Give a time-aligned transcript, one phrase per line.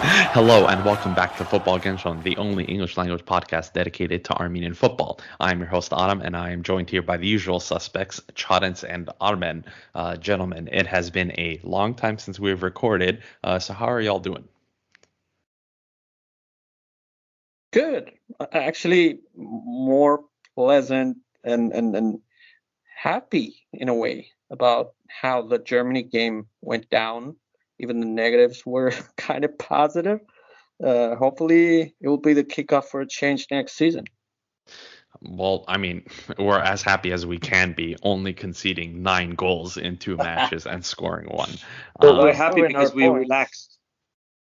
[0.32, 4.72] Hello and welcome back to Football Kentron, the only English language podcast dedicated to Armenian
[4.72, 5.20] football.
[5.38, 9.10] I'm your host Adam, and I am joined here by the usual suspects, Chadens and
[9.20, 9.66] Armen.
[9.94, 14.00] Uh, gentlemen, it has been a long time since we've recorded, uh, so how are
[14.00, 14.48] y'all doing?
[17.70, 18.10] Good.
[18.52, 20.24] Actually, more
[20.54, 22.20] pleasant and, and, and
[22.96, 27.36] happy in a way about how the Germany game went down
[27.80, 30.20] even the negatives were kind of positive.
[30.82, 34.04] Uh, hopefully, it will be the kickoff for a change next season.
[35.22, 36.04] Well, I mean,
[36.38, 40.84] we're as happy as we can be, only conceding nine goals in two matches and
[40.84, 41.50] scoring one.
[41.98, 43.28] Well, um, we're happy because we points.
[43.28, 43.78] relaxed.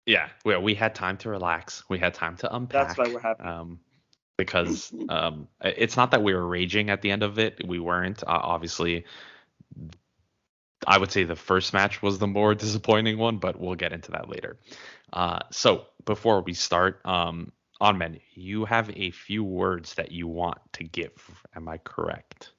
[0.05, 1.83] Yeah, we, we had time to relax.
[1.89, 2.87] We had time to unpack.
[2.87, 3.43] That's why we're happy.
[3.43, 3.79] Um,
[4.37, 7.67] because um, it's not that we were raging at the end of it.
[7.67, 8.23] We weren't.
[8.23, 9.03] Uh, obviously,
[10.85, 14.11] I would say the first match was the more disappointing one, but we'll get into
[14.11, 14.57] that later.
[15.11, 20.59] Uh, so before we start, um, Armen, you have a few words that you want
[20.73, 21.43] to give.
[21.55, 22.51] Am I correct?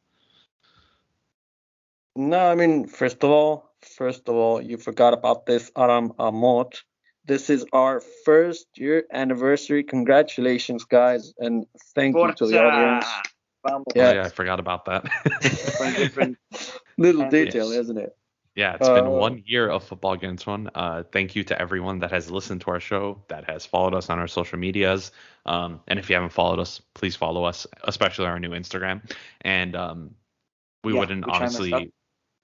[2.16, 6.82] No, I mean, first of all, first of all, you forgot about this Aram Amot.
[7.24, 9.84] This is our first year anniversary.
[9.84, 12.30] Congratulations, guys, and thank Forza.
[12.30, 13.06] you to the audience.
[13.06, 13.22] Yeah.
[13.70, 15.04] Oh, yeah, I forgot about that.
[16.98, 17.80] Little detail, yes.
[17.82, 18.16] isn't it?
[18.58, 20.68] Yeah, it's been uh, one year of Football Kentron.
[20.74, 24.10] Uh, thank you to everyone that has listened to our show, that has followed us
[24.10, 25.12] on our social medias.
[25.46, 29.08] Um, and if you haven't followed us, please follow us, especially our new Instagram.
[29.42, 30.16] And um,
[30.82, 31.92] we yeah, wouldn't honestly,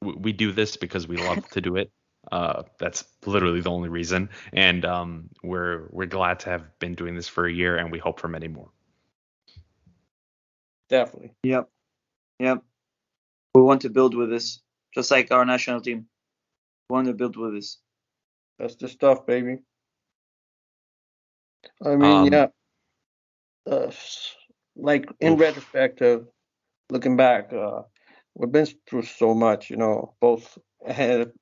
[0.02, 1.90] we, we, do this because we love to do it.
[2.30, 4.30] Uh, that's literally the only reason.
[4.52, 7.98] And um, we're we're glad to have been doing this for a year, and we
[7.98, 8.70] hope for many more.
[10.88, 11.32] Definitely.
[11.42, 11.68] Yep.
[12.38, 12.62] Yep.
[13.52, 14.60] We want to build with this
[14.94, 16.06] just like our national team.
[16.88, 17.78] Want to build with us.
[18.58, 19.58] That's the stuff, baby.
[21.84, 22.46] I mean, um, yeah.
[23.66, 23.90] Uh,
[24.76, 25.40] like in oof.
[25.40, 26.26] retrospective,
[26.90, 27.82] looking back, uh,
[28.34, 30.58] we've been through so much, you know, both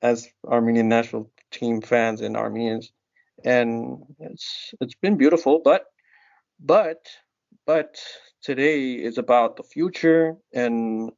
[0.03, 2.93] as Armenian national team fans and Armenians,
[3.45, 5.61] and it's it's been beautiful.
[5.65, 5.87] But
[6.61, 7.07] but
[7.67, 7.97] but
[8.43, 11.11] today is about the future and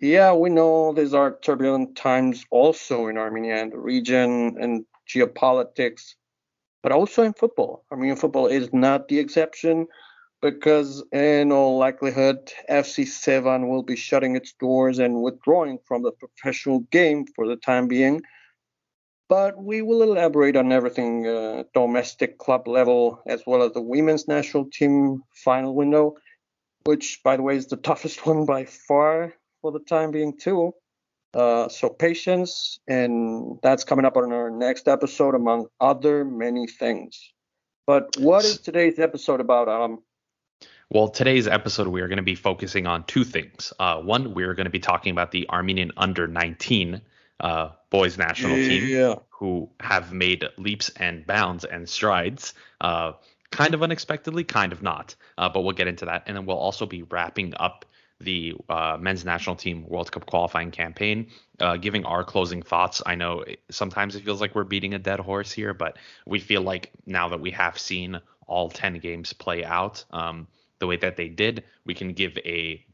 [0.00, 6.14] yeah, we know these are turbulent times also in Armenia and the region and geopolitics,
[6.82, 7.84] but also in football.
[7.92, 9.86] Armenian football is not the exception
[10.40, 16.12] because, in all likelihood, FC Sevan will be shutting its doors and withdrawing from the
[16.12, 18.22] professional game for the time being.
[19.28, 24.26] But we will elaborate on everything uh, domestic club level as well as the women's
[24.26, 26.14] national team final window,
[26.84, 30.72] which, by the way, is the toughest one by far for the time being too.
[31.32, 37.32] Uh, so patience, and that's coming up on our next episode, among other many things.
[37.86, 39.68] But what is today's episode about?
[39.68, 40.02] Um,
[40.90, 43.72] well, today's episode we are going to be focusing on two things.
[43.78, 47.00] Uh, one, we're going to be talking about the Armenian under 19
[47.38, 52.54] uh, boys national team, who have made leaps and bounds and strides.
[52.80, 53.12] Uh,
[53.52, 55.14] kind of unexpectedly, kind of not.
[55.38, 57.84] Uh, but we'll get into that, and then we'll also be wrapping up
[58.20, 63.02] the uh, men's national team World Cup qualifying campaign, uh, giving our closing thoughts.
[63.06, 66.62] I know sometimes it feels like we're beating a dead horse here, but we feel
[66.62, 70.46] like now that we have seen all 10 games play out um,
[70.80, 72.84] the way that they did, we can give a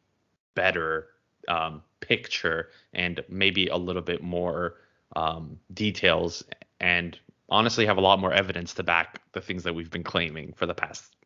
[0.55, 1.09] better
[1.49, 4.77] um, picture and maybe a little bit more
[5.15, 6.45] um, details
[6.81, 10.53] and honestly have a lot more evidence to back the things that we've been claiming
[10.53, 11.17] for the past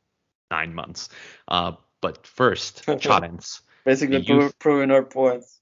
[0.51, 1.09] nine months.
[1.49, 3.63] Uh, but first, Chadens.
[3.85, 5.61] Basically, youth, proving our points.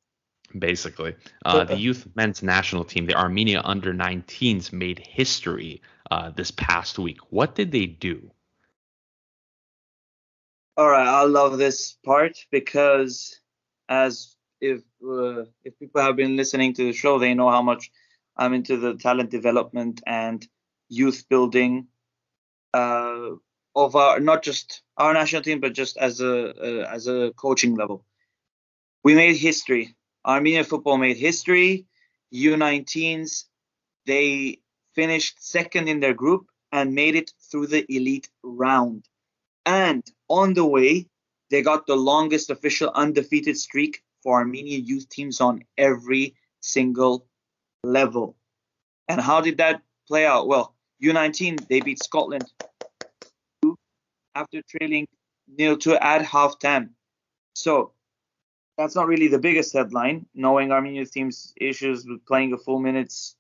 [0.58, 1.14] Basically,
[1.44, 6.98] uh, the youth men's national team, the Armenia under 19s, made history uh, this past
[6.98, 7.18] week.
[7.30, 8.30] What did they do?
[10.78, 13.40] All right, I love this part because
[13.88, 17.90] as if uh, if people have been listening to the show, they know how much
[18.36, 20.46] I'm into the talent development and
[20.88, 21.88] youth building
[22.72, 23.30] uh,
[23.74, 27.74] of our not just our national team, but just as a uh, as a coaching
[27.74, 28.04] level.
[29.04, 29.94] We made history.
[30.26, 31.86] Armenian football made history.
[32.34, 33.44] U19s,
[34.06, 34.58] they
[34.94, 39.08] finished second in their group and made it through the elite round.
[39.64, 41.06] And on the way,
[41.50, 47.26] they got the longest official undefeated streak for Armenian youth teams on every single
[47.82, 48.36] level.
[49.08, 50.48] And how did that play out?
[50.48, 52.44] Well, U19, they beat Scotland
[54.34, 55.06] after trailing
[55.46, 56.90] nil to at halftime.
[57.54, 57.92] So
[58.78, 63.34] that's not really the biggest headline, knowing Armenia's team's issues with playing a full minutes,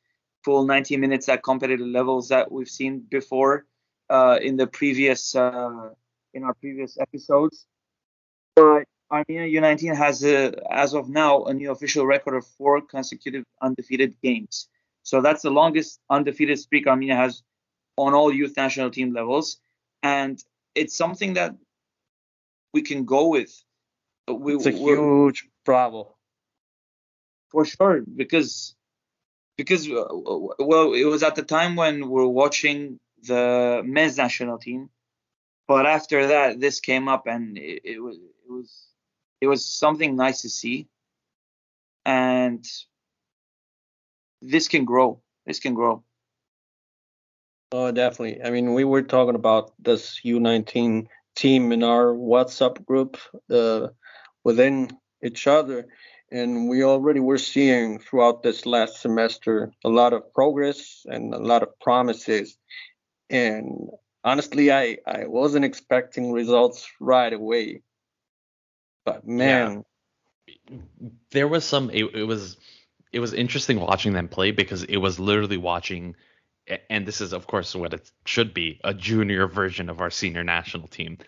[0.44, 3.64] full 90 minutes at competitive levels that we've seen before
[4.10, 5.90] uh, in the previous uh,
[6.34, 7.66] in our previous episodes.
[8.56, 13.44] But Armenia U19 has, a, as of now, a new official record of four consecutive
[13.62, 14.68] undefeated games.
[15.04, 17.42] So that's the longest undefeated streak Armenia has
[17.96, 19.58] on all youth national team levels,
[20.02, 20.42] and
[20.74, 21.54] it's something that
[22.74, 23.64] we can go with.
[24.30, 26.06] We, it's a huge problem.
[27.50, 28.74] For sure because
[29.56, 30.04] because uh,
[30.58, 34.90] well it was at the time when we are watching the men's national team.
[35.66, 38.86] But after that this came up and it, it was it was
[39.40, 40.88] it was something nice to see.
[42.04, 42.64] And
[44.40, 45.20] this can grow.
[45.46, 46.02] This can grow.
[47.72, 48.42] Oh definitely.
[48.42, 53.16] I mean we were talking about this u19 team in our whatsapp group
[53.50, 53.88] uh,
[54.44, 54.90] within
[55.24, 55.86] each other.
[56.30, 61.38] And we already were seeing throughout this last semester a lot of progress and a
[61.38, 62.58] lot of promises.
[63.30, 63.88] And
[64.24, 67.82] honestly i i wasn't expecting results right away.
[69.04, 69.84] But man.
[70.46, 70.78] Yeah.
[71.30, 72.56] there was some it, it was
[73.12, 76.14] it was interesting watching them play because it was literally watching
[76.90, 80.44] and this is of course what it should be a junior version of our senior
[80.44, 81.18] national team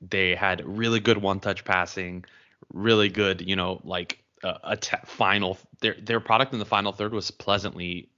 [0.00, 2.24] they had really good one touch passing
[2.72, 4.76] really good, you know, like uh,
[5.06, 8.08] final their their product in the final third was pleasantly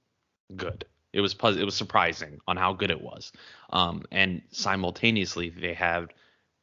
[0.57, 0.85] good.
[1.13, 3.33] It was it was surprising on how good it was.
[3.71, 6.11] Um, and simultaneously they have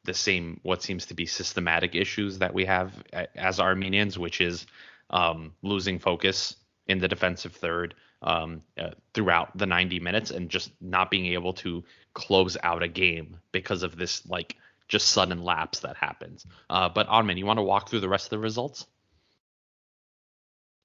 [0.04, 2.92] the same what seems to be systematic issues that we have
[3.34, 4.66] as Armenians, which is
[5.10, 6.56] um, losing focus
[6.86, 11.52] in the defensive third um, uh, throughout the 90 minutes and just not being able
[11.52, 11.82] to
[12.12, 14.56] close out a game because of this like
[14.88, 16.46] just sudden lapse that happens.
[16.68, 18.86] Uh, but Armin, you want to walk through the rest of the results?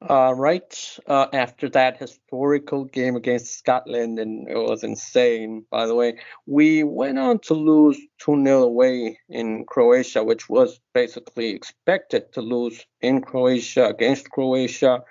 [0.02, 5.94] Uh, right uh, after that historical game against Scotland, and it was insane, by the
[5.94, 12.32] way, we went on to lose 2 0 away in Croatia, which was basically expected
[12.32, 15.04] to lose in Croatia against Croatia.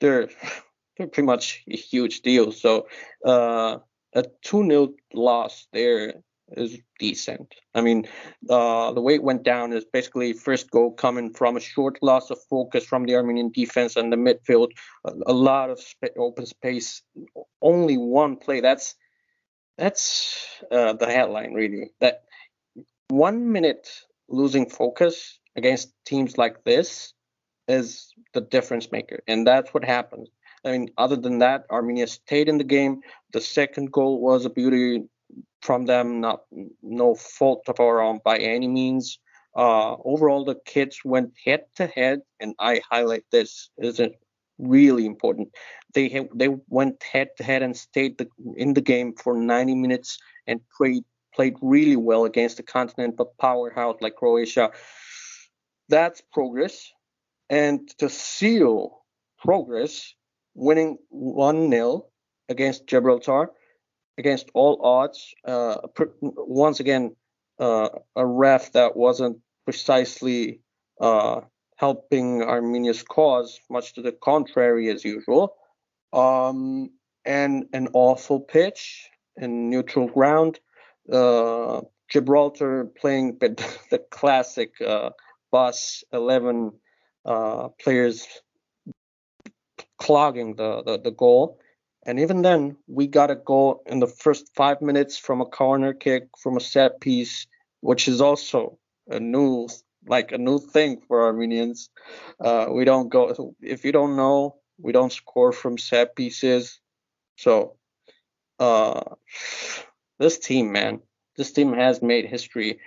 [0.00, 0.28] They're,
[0.96, 2.52] they're pretty much a huge deal.
[2.52, 2.86] So,
[3.26, 3.78] uh,
[4.14, 6.22] a 2 0 loss there
[6.52, 7.54] is decent.
[7.74, 8.06] I mean,
[8.48, 12.30] uh, the way it went down is basically first goal coming from a short loss
[12.30, 14.70] of focus from the Armenian defense and the midfield,
[15.04, 17.02] a, a lot of sp- open space,
[17.62, 18.60] only one play.
[18.60, 18.94] That's
[19.78, 21.90] that's uh, the headline really.
[22.00, 22.24] That
[23.08, 23.88] one minute
[24.28, 27.12] losing focus against teams like this
[27.68, 30.28] is the difference maker, and that's what happened.
[30.64, 33.00] I mean, other than that, Armenia stayed in the game.
[33.32, 35.04] The second goal was a beauty
[35.64, 36.42] from them, not
[36.82, 39.18] no fault of our own by any means.
[39.56, 43.98] Uh, overall, the kids went head to head, and I highlight this is
[44.58, 45.48] really important.
[45.94, 49.74] They have, they went head to head and stayed the, in the game for 90
[49.74, 54.70] minutes and played played really well against a continental powerhouse like Croatia.
[55.88, 56.92] That's progress,
[57.48, 59.02] and to seal
[59.38, 60.14] progress,
[60.54, 62.06] winning one 0
[62.48, 63.50] against Gibraltar
[64.18, 65.34] against all odds.
[65.44, 65.76] Uh,
[66.20, 67.14] once again,
[67.58, 70.60] uh, a ref that wasn't precisely
[71.00, 71.40] uh,
[71.76, 75.54] helping Armenia's cause, much to the contrary as usual.
[76.12, 76.90] Um,
[77.24, 80.60] and an awful pitch in neutral ground.
[81.10, 85.10] Uh, Gibraltar playing the classic uh,
[85.50, 86.72] bus 11
[87.24, 88.26] uh, players
[89.98, 91.58] clogging the, the, the goal.
[92.06, 95.94] And even then, we got a goal in the first five minutes from a corner
[95.94, 97.46] kick from a set piece,
[97.80, 99.68] which is also a new
[100.06, 101.88] like a new thing for Armenians.
[102.38, 106.78] Uh, we don't go if you don't know, we don't score from set pieces.
[107.36, 107.76] So
[108.58, 109.00] uh,
[110.18, 111.00] this team, man,
[111.36, 112.80] this team has made history.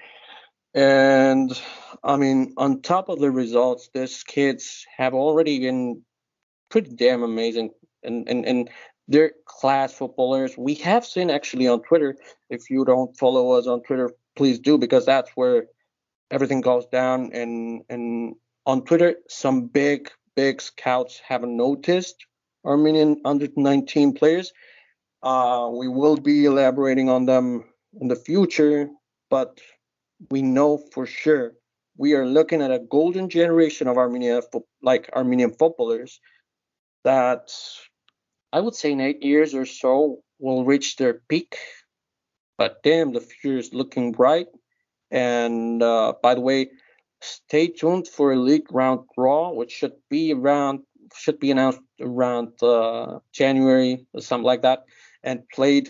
[0.73, 1.59] And
[2.03, 6.03] I mean, on top of the results, these kids have already been
[6.69, 7.71] pretty damn amazing.
[8.03, 8.69] And and and
[9.07, 10.57] they're class footballers.
[10.57, 12.15] We have seen actually on Twitter.
[12.49, 15.67] If you don't follow us on Twitter, please do because that's where
[16.31, 17.31] everything goes down.
[17.33, 18.35] And and
[18.65, 22.25] on Twitter, some big big scouts have noticed
[22.65, 24.51] Armenian under 19 players.
[25.23, 27.63] Uh, we will be elaborating on them
[27.99, 28.89] in the future,
[29.29, 29.59] but
[30.29, 31.53] we know for sure
[31.97, 34.41] we are looking at a golden generation of Armenia,
[34.81, 36.19] like Armenian footballers,
[37.03, 37.51] that
[38.53, 41.57] I would say in eight years or so will reach their peak.
[42.57, 44.47] But damn, the future is looking bright.
[45.11, 46.71] And uh, by the way,
[47.21, 50.81] stay tuned for Elite Round Raw, which should be around
[51.15, 54.83] should be announced around uh, January or something like that,
[55.23, 55.89] and played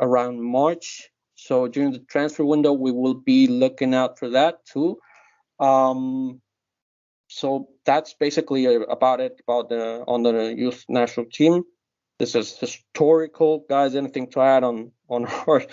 [0.00, 1.10] around March.
[1.34, 4.98] So during the transfer window, we will be looking out for that too.
[5.58, 6.40] Um,
[7.28, 11.64] so that's basically about it about the on the youth national team.
[12.18, 13.94] This is historical, guys.
[13.94, 15.64] Anything to add on on our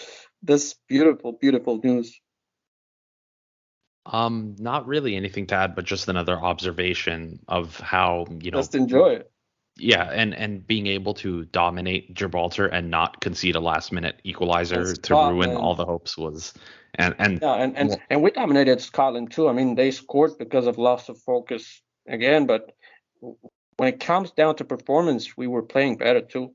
[0.41, 2.19] this beautiful, beautiful news?
[4.05, 8.57] Um, not really anything to add, but just another observation of how you know.
[8.57, 9.31] Just enjoy it.
[9.77, 14.95] Yeah, and and being able to dominate Gibraltar and not concede a last minute equalizer
[14.95, 16.53] to ruin all the hopes was,
[16.95, 19.47] and and yeah, and and, and we dominated Scotland too.
[19.47, 22.75] I mean, they scored because of loss of focus again, but
[23.77, 26.53] when it comes down to performance, we were playing better too.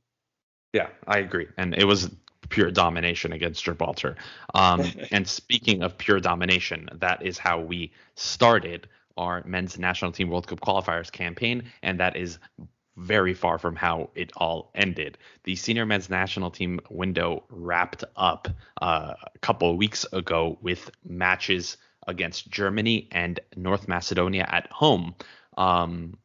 [0.73, 2.11] Yeah, I agree, and it was
[2.49, 4.17] pure domination against Gibraltar.
[4.55, 10.29] Um, and speaking of pure domination, that is how we started our men's national team
[10.29, 12.39] World Cup qualifiers campaign, and that is
[12.97, 15.19] very far from how it all ended.
[15.45, 18.49] The senior men's national team window wrapped up
[18.81, 25.15] uh, a couple of weeks ago with matches against Germany and North Macedonia at home.
[25.59, 26.17] Um,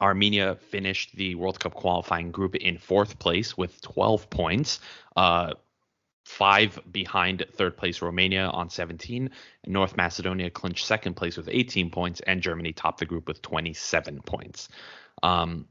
[0.00, 4.80] Armenia finished the World Cup qualifying group in fourth place with 12 points,
[5.16, 5.54] uh,
[6.24, 9.30] five behind third place Romania on 17.
[9.66, 14.20] North Macedonia clinched second place with 18 points, and Germany topped the group with 27
[14.22, 14.68] points.
[15.22, 15.66] Um,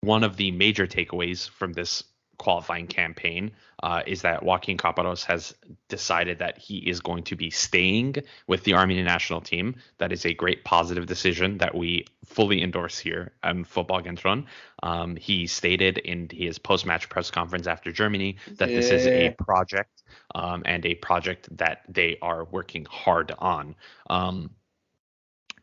[0.00, 2.04] one of the major takeaways from this
[2.38, 5.54] qualifying campaign uh, is that Joaquin Caparros has
[5.88, 9.76] decided that he is going to be staying with the Armenian national team.
[9.98, 14.46] That is a great positive decision that we fully endorse here on Football Kentron.
[14.82, 18.76] Um, he stated in his post-match press conference after Germany that yeah.
[18.76, 20.02] this is a project
[20.34, 23.74] um, and a project that they are working hard on.
[24.08, 24.50] Um,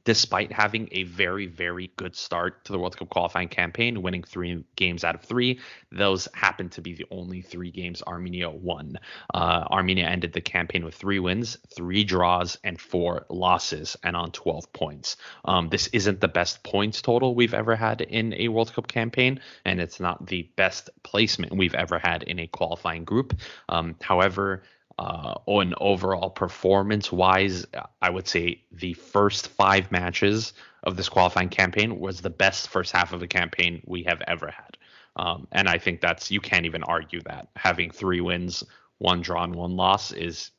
[0.04, 4.64] despite having a very, very good start to the World Cup qualifying campaign, winning three
[4.76, 5.60] games out of three.
[5.92, 9.00] Those happen to be the only three games Armenia won.
[9.34, 14.32] Uh, Armenia ended the campaign with three wins, three draws, and four losses, and on
[14.32, 15.18] 12 points.
[15.46, 19.40] Um, this isn't the best points total we've ever had in a World Cup campaign,
[19.66, 23.40] and it's not the best placement we've ever had in a qualifying group.
[23.70, 24.64] Um, however,
[25.00, 27.66] uh, on overall performance wise,
[28.02, 32.92] I would say the first five matches of this qualifying campaign was the best first
[32.92, 34.78] half of the campaign we have ever had.
[35.16, 37.50] Um, and I think that's, you can't even argue that.
[37.56, 38.64] Having three wins,
[38.98, 40.52] one draw, and one loss is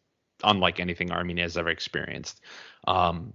[0.45, 2.41] unlike anything Armenia has ever experienced.
[2.87, 3.33] Um,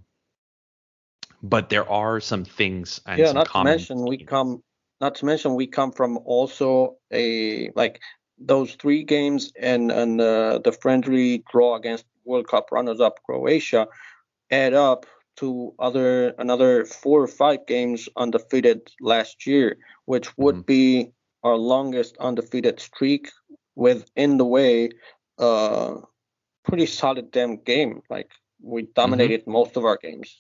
[1.42, 4.64] but there are some things and yeah, some not to mention we come
[5.00, 8.02] not to mention we come from also a like
[8.40, 13.88] those three games and and uh, the friendly draw against World Cup runners-up Croatia
[14.52, 15.06] add up
[15.38, 20.74] to other another four or five games undefeated last year, which would mm-hmm.
[20.74, 21.12] be
[21.44, 23.30] our longest undefeated streak
[23.76, 24.90] within the way
[25.40, 25.96] uh
[26.64, 28.02] pretty solid damn game.
[28.10, 28.92] Like we mm-hmm.
[28.96, 29.52] dominated mm-hmm.
[29.52, 30.36] most of our games.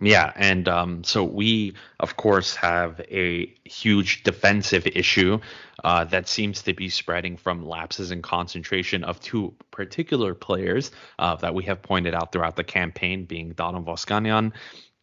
[0.00, 5.38] Yeah, and um, so we, of course, have a huge defensive issue
[5.84, 11.36] uh, that seems to be spreading from lapses in concentration of two particular players uh,
[11.36, 14.52] that we have pointed out throughout the campaign, being Donald Voskanian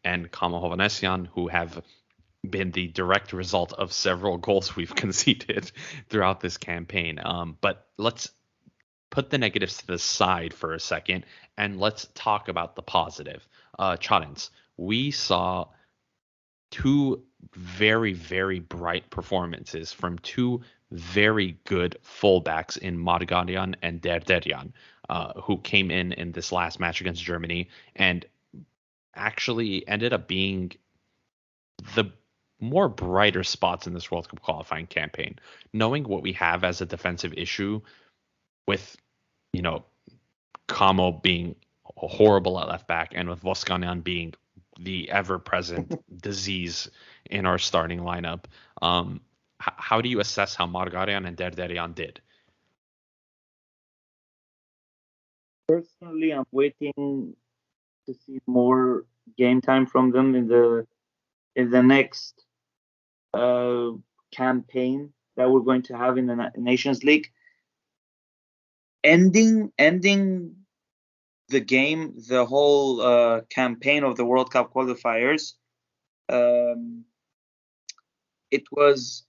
[0.03, 1.81] and Kamo Hovhannisyan, who have
[2.50, 5.71] been the direct result of several goals we've conceded
[6.10, 7.19] throughout this campaign.
[7.24, 8.29] Um, but let's
[9.10, 11.25] put the negatives to the side for a second
[11.57, 13.48] and let's talk about the positive.
[13.77, 14.50] Uh, Chadens,
[14.81, 15.67] we saw
[16.71, 17.21] two
[17.53, 24.71] very, very bright performances from two very good fullbacks in Margarian and Derderian,
[25.07, 28.25] uh, who came in in this last match against Germany and
[29.15, 30.71] actually ended up being
[31.93, 32.05] the
[32.59, 35.38] more brighter spots in this World Cup qualifying campaign.
[35.73, 37.81] Knowing what we have as a defensive issue
[38.67, 38.97] with,
[39.53, 39.85] you know,
[40.67, 44.33] Kamo being horrible at left back and with Voskanian being
[44.83, 46.89] the ever-present disease
[47.29, 48.45] in our starting lineup.
[48.81, 49.21] Um,
[49.61, 52.21] h- how do you assess how Margarian and Derderian did?
[55.67, 57.35] Personally, I'm waiting
[58.05, 59.05] to see more
[59.38, 60.88] game time from them in the
[61.55, 62.45] in the next
[63.33, 63.91] uh,
[64.31, 67.31] campaign that we're going to have in the Nations League.
[69.03, 70.55] Ending ending
[71.51, 75.53] the game, the whole uh, campaign of the World Cup qualifiers,
[76.29, 77.05] um,
[78.50, 79.25] it was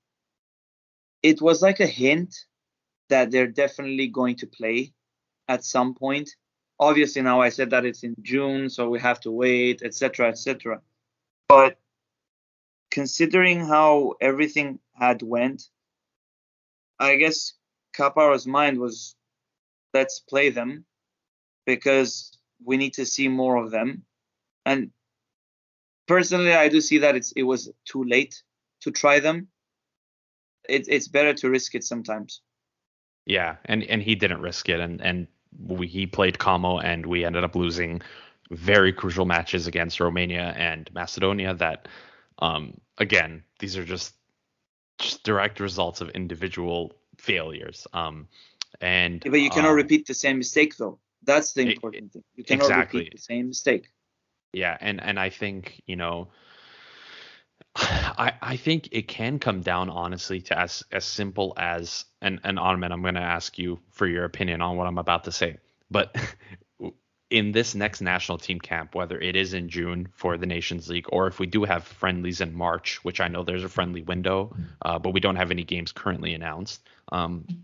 [1.23, 2.35] it was like a hint
[3.09, 4.93] that they're definitely going to play
[5.49, 6.31] at some point.
[6.81, 10.81] Obviously, now I said that it's in June, so we have to wait, etc., etc.
[11.49, 11.79] But
[12.91, 15.69] considering how everything had went,
[16.99, 17.53] I guess
[17.93, 19.15] Caparros's mind was
[19.93, 20.85] let's play them
[21.67, 24.05] because we need to see more of them.
[24.65, 24.91] And
[26.07, 28.43] personally, I do see that it's it was too late
[28.83, 29.49] to try them.
[30.69, 32.41] It, it's better to risk it sometimes.
[33.27, 35.27] Yeah, and and he didn't risk it, and and
[35.59, 38.03] we, he played Como, and we ended up losing
[38.51, 41.55] very crucial matches against Romania and Macedonia.
[41.55, 41.89] That,
[42.39, 44.15] um, again, these are just
[44.99, 47.87] just direct results of individual failures.
[47.93, 48.29] Um,
[48.81, 50.99] and Yeah, but you cannot um, repeat the same mistake, though.
[51.25, 52.25] That's the important thing.
[52.35, 53.01] You cannot exactly.
[53.01, 53.89] repeat the same mistake.
[54.53, 56.29] Yeah, and and I think you know,
[57.77, 62.59] I I think it can come down honestly to as as simple as and and
[62.59, 65.59] Armin, I'm going to ask you for your opinion on what I'm about to say,
[65.91, 66.15] but.
[67.31, 71.07] In this next national team camp, whether it is in June for the Nations League
[71.09, 74.55] or if we do have friendlies in March, which I know there's a friendly window,
[74.83, 76.87] uh, but we don't have any games currently announced.
[77.11, 77.57] Um, it,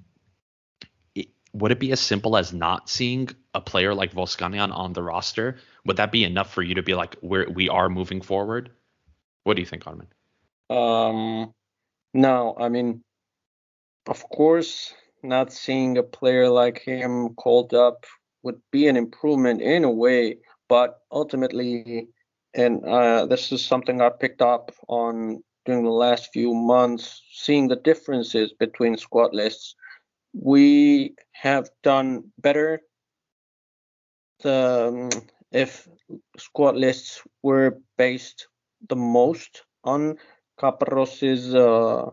[1.53, 5.57] would it be as simple as not seeing a player like Voskanian on the roster?
[5.85, 8.71] Would that be enough for you to be like, we're we are moving forward?
[9.45, 10.09] What do you think, Armin?
[10.71, 11.55] Um,
[12.13, 13.03] no, I mean,
[14.07, 18.05] of course, not seeing a player like him called up
[18.43, 20.39] would be an improvement in a way,
[20.69, 22.09] but ultimately,
[22.55, 27.69] and uh, this is something I picked up on during the last few months, seeing
[27.69, 29.75] the differences between squad lists.
[30.33, 32.81] We have done better.
[34.43, 35.89] The, um, if
[36.37, 38.47] squad lists were based
[38.89, 40.17] the most on
[40.61, 42.11] Caparros's uh,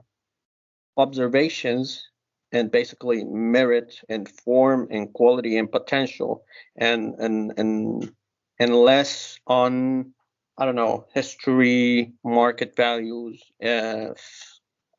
[0.98, 2.10] observations
[2.52, 6.46] and basically merit and form and quality and potential
[6.78, 8.12] and and and
[8.60, 10.14] and less on
[10.58, 14.14] I don't know history, market values, uh,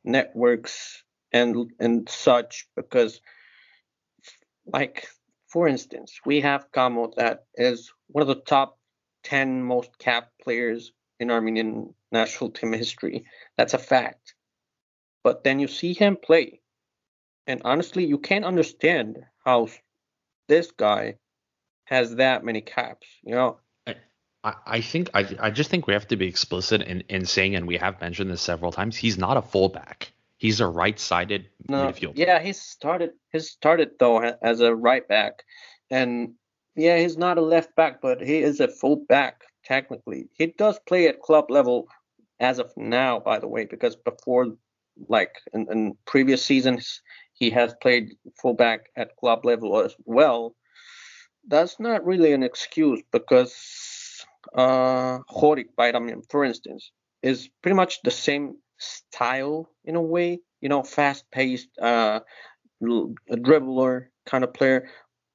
[0.03, 3.21] networks and and such because
[4.65, 5.07] like
[5.47, 8.77] for instance we have Kamo that is one of the top
[9.23, 13.25] 10 most capped players in Armenian national team history.
[13.57, 14.35] That's a fact.
[15.23, 16.61] But then you see him play,
[17.45, 19.67] and honestly, you can't understand how
[20.47, 21.15] this guy
[21.85, 23.07] has that many caps.
[23.23, 23.59] You know,
[24.43, 27.67] I, think I I just think we have to be explicit in, in saying, and
[27.67, 30.13] we have mentioned this several times, he's not a fullback.
[30.37, 32.13] He's a right-sided no, midfield.
[32.15, 33.11] yeah, he started.
[33.31, 35.43] He started though as a right back,
[35.89, 36.33] and
[36.75, 40.29] yeah, he's not a left back, but he is a full back technically.
[40.33, 41.87] He does play at club level
[42.39, 44.55] as of now, by the way, because before,
[45.09, 47.01] like in, in previous seasons,
[47.33, 50.55] he has played fullback at club level as well.
[51.47, 56.91] That's not really an excuse because uh, Horik Bayramyan, for instance,
[57.23, 60.39] is pretty much the same style in a way.
[60.61, 62.21] You know, fast-paced, uh,
[62.81, 64.89] l- a dribbler kind of player,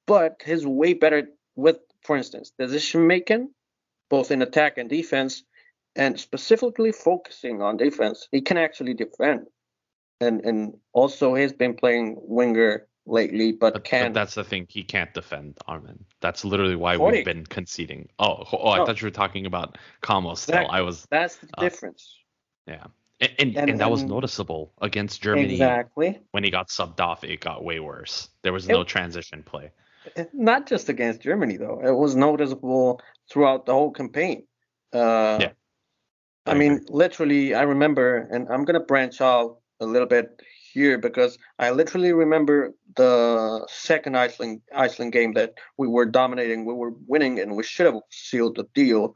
[0.05, 3.49] but he's way better with, for instance, decision making,
[4.09, 5.43] both in attack and defense,
[5.95, 8.27] and specifically focusing on defense.
[8.31, 9.47] He can actually defend,
[10.19, 14.65] and and also he's been playing winger lately, but, But, can but that's the thing.
[14.69, 16.05] He can't defend Armin.
[16.21, 17.11] That's literally why Horik.
[17.11, 18.09] we've been conceding.
[18.19, 18.85] Oh, oh, I No.
[18.85, 19.77] thought you were talking about
[20.35, 20.55] still.
[20.55, 20.67] Exactly.
[20.69, 22.17] I was, that's the uh, difference.
[22.67, 22.85] yeah.
[23.23, 26.19] And, and, And- and that was noticeable against Germany Exactly.
[26.31, 27.23] when he got subbed off.
[27.23, 28.29] It got way worse.
[28.41, 29.71] There was no transition play.
[30.33, 31.79] Not just against Germany though.
[31.81, 32.99] It was noticeable
[33.31, 34.45] throughout the whole campaign.
[34.91, 35.51] Uh, Yeah,
[36.45, 40.41] I, I mean, literally, I remember, and I'm gonna branch out a little bit
[40.73, 46.73] here because I literally remember the second Iceland Iceland game that we were dominating, we
[46.73, 49.15] were winning, and we should have sealed the deal.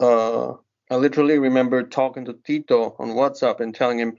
[0.00, 0.54] Uh,
[0.90, 4.18] I literally remember talking to Tito on WhatsApp and telling him,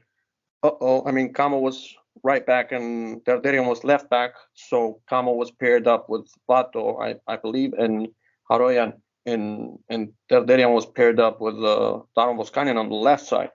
[0.64, 5.34] "Uh oh." I mean, Kamo was right back and Derderian was left back, so Kamo
[5.34, 8.08] was paired up with Vato, I, I believe, and
[8.50, 8.94] Haroyan,
[9.26, 13.52] and and Derderian was paired up with uh, Daron Voskanian on the left side.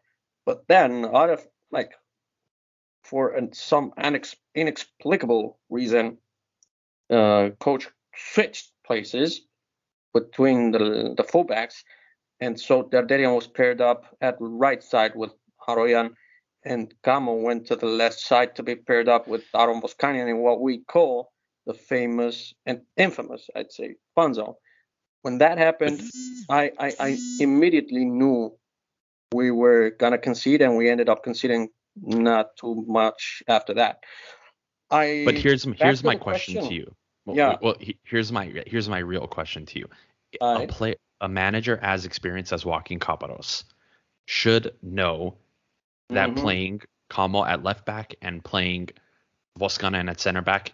[0.47, 1.93] But then, out of like,
[3.05, 6.19] for an, some unex- inexplicable reason,
[7.11, 9.43] uh, coach switched places
[10.15, 11.83] between the the fullbacks,
[12.43, 15.31] and so Derderian was paired up at right side with
[15.69, 16.15] Haroyan,
[16.65, 20.39] and Kamo went to the left side to be paired up with Daron Voskanian in
[20.39, 21.31] what we call
[21.67, 24.55] the famous and infamous, I'd say, fun zone.
[25.23, 26.03] When that happened,
[26.51, 28.59] I, I, I immediately knew
[29.33, 34.01] we were gonna concede, and we ended up conceding not too much after that.
[34.91, 36.93] I But here's here's my the question, to you.
[37.25, 37.57] Well, Yeah.
[37.63, 39.87] Well, here's my here's my real question to you.
[40.41, 40.69] A Alright.
[40.69, 43.65] play a manager as experienced as Joaquin Caparros
[44.27, 45.39] should know
[46.11, 46.37] that Mhm.
[46.37, 48.91] playing Kamo at left back and playing
[49.59, 50.73] Voskanian at center back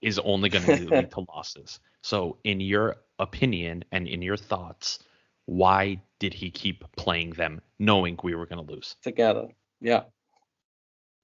[0.00, 1.80] is only going to lead to losses.
[2.02, 5.00] So, in your opinion and in your thoughts,
[5.46, 8.96] why did he keep playing them knowing we were going to lose?
[9.02, 9.48] together.
[9.80, 10.04] Yeah.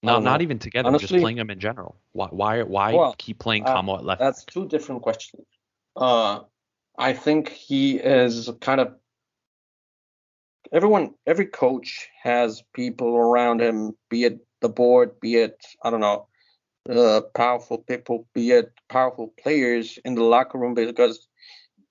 [0.02, 0.38] No, don't know.
[0.40, 1.96] even together, just playing them in general.
[2.12, 5.46] Why why why Well, keep playing uh, Kamo at left That's two different questions.
[5.96, 6.40] Uh,
[6.98, 8.94] I think he is kind of
[10.72, 11.14] everyone.
[11.26, 16.28] Every coach has people around him, be it the board, be it I don't know,
[16.88, 21.28] uh, powerful people, be it powerful players in the locker room, because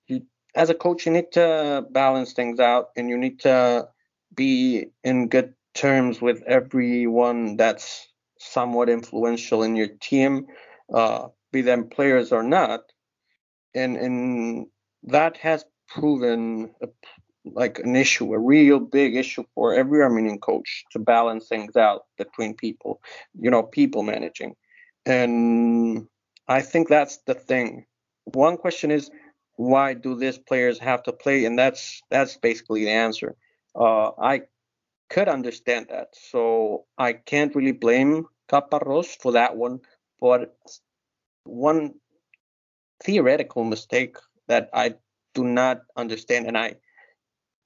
[0.08, 0.22] you,
[0.54, 3.88] as a coach, you need to balance things out, and you need to
[4.34, 10.46] be in good terms with everyone that's somewhat influential in your team,
[10.92, 12.80] uh, be them players or not
[13.76, 14.66] and and
[15.06, 16.88] that has proven a,
[17.44, 22.02] like an issue, a real big issue for every Armenian coach to balance things out
[22.18, 23.00] between people,
[23.38, 24.54] you know, people managing,
[25.04, 26.06] and
[26.48, 27.86] I think that's the thing.
[28.24, 29.10] One question is
[29.54, 33.36] why do these players have to play, and that's that's basically the answer.
[33.74, 34.42] Uh, I
[35.08, 39.80] could understand that, so I can't really blame Caparros for that one,
[40.20, 40.56] but
[41.44, 41.94] one
[43.04, 44.16] theoretical mistake
[44.48, 44.94] that I
[45.34, 46.76] do not understand, and I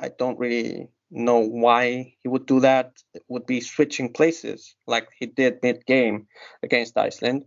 [0.00, 2.92] I don't really know why he would do that.
[3.14, 6.26] It would be switching places like he did mid game
[6.62, 7.44] against Iceland.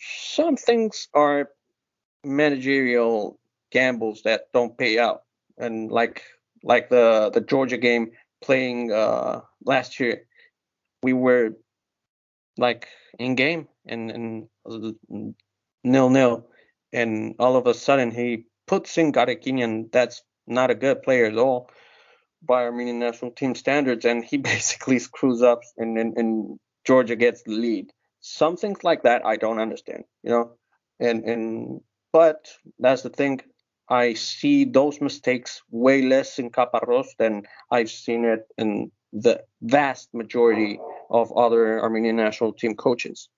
[0.00, 1.50] Some things are
[2.24, 3.38] managerial
[3.70, 5.22] gambles that don't pay out,
[5.58, 6.22] and like
[6.62, 10.26] like the the Georgia game playing uh, last year,
[11.02, 11.50] we were
[12.58, 12.88] like
[13.18, 15.34] in game and and
[15.84, 16.48] nil nil
[16.96, 21.36] and all of a sudden he puts in Garekinian that's not a good player at
[21.36, 21.70] all
[22.42, 27.42] by Armenian national team standards and he basically screws up and, and, and Georgia gets
[27.42, 27.92] the lead.
[28.20, 30.52] Some things like that I don't understand, you know.
[30.98, 31.80] And and
[32.12, 33.40] but that's the thing.
[33.88, 40.12] I see those mistakes way less in Caparros than I've seen it in the vast
[40.12, 40.80] majority
[41.10, 43.28] of other Armenian national team coaches.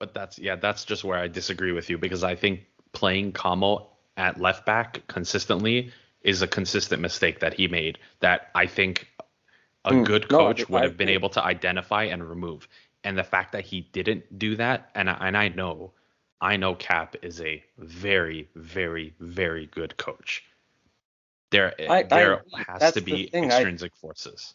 [0.00, 3.88] But that's yeah, that's just where I disagree with you because I think playing Kamo
[4.16, 9.08] at left back consistently is a consistent mistake that he made that I think
[9.84, 11.14] a Mm, good no, I coach would I have been agree.
[11.16, 12.68] able to identify and remove.
[13.04, 15.92] And the fact that he didn't do that, and I, and I know,
[16.40, 20.44] I know Cap is a very, very, very good coach.
[21.52, 24.54] There, I- I there has to be thing, I- extrinsic forces.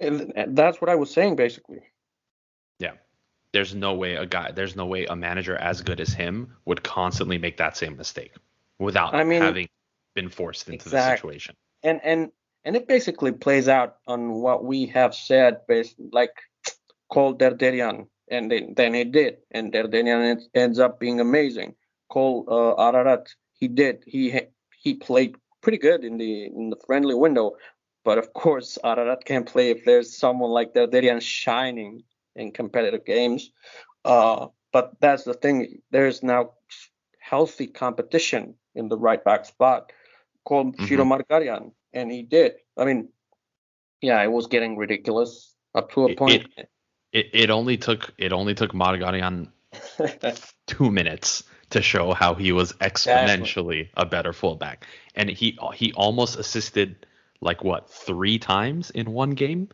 [0.00, 1.82] And that's what I was saying basically.
[2.80, 2.94] Yeah.
[3.58, 6.84] There's no way a guy, there's no way a manager as good as him would
[6.84, 8.32] constantly make that same mistake
[8.78, 9.68] without I mean- having
[10.14, 11.56] been forced into the situation.
[11.82, 12.30] and and
[12.64, 16.34] and it basically plays out on what we have said based like
[17.12, 21.74] call Derderian and then, then he did and Derderian ends- ends up being amazing
[22.08, 23.24] call uh, Ararat
[23.58, 24.40] he did he
[24.84, 27.56] he played pretty good in the in the friendly window
[28.04, 32.04] but of course Ararat can't play if there's someone like Derderian shining
[32.38, 33.50] in competitive games
[34.04, 36.50] uh but that's the thing there's now
[37.20, 39.92] healthy competition in the right back spot
[40.44, 40.86] called Mhm.
[40.86, 42.52] Shiro Margarian, and he did.
[42.76, 43.08] I mean,
[44.00, 46.46] yeah, it was getting ridiculous up to a It- point.
[47.12, 49.50] It, it only took it only took Margarian
[50.66, 56.38] two minutes to show how he was exponentially a better fullback, and he he almost
[56.38, 57.06] assisted
[57.40, 59.68] like what three times in one game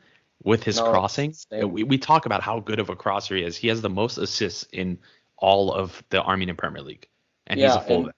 [0.45, 1.33] with his No, crossing.
[1.33, 1.73] same.
[1.73, 3.57] We, we talk about how good of a crosser he is.
[3.57, 4.99] He has the most assists in
[5.39, 7.09] all of the Armenian Premier League,
[7.47, 8.15] and he's a and- fullback.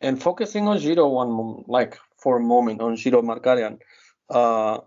[0.00, 3.78] and focusing on Giro one like for a moment on Giro Margarian,
[4.28, 4.80] uh,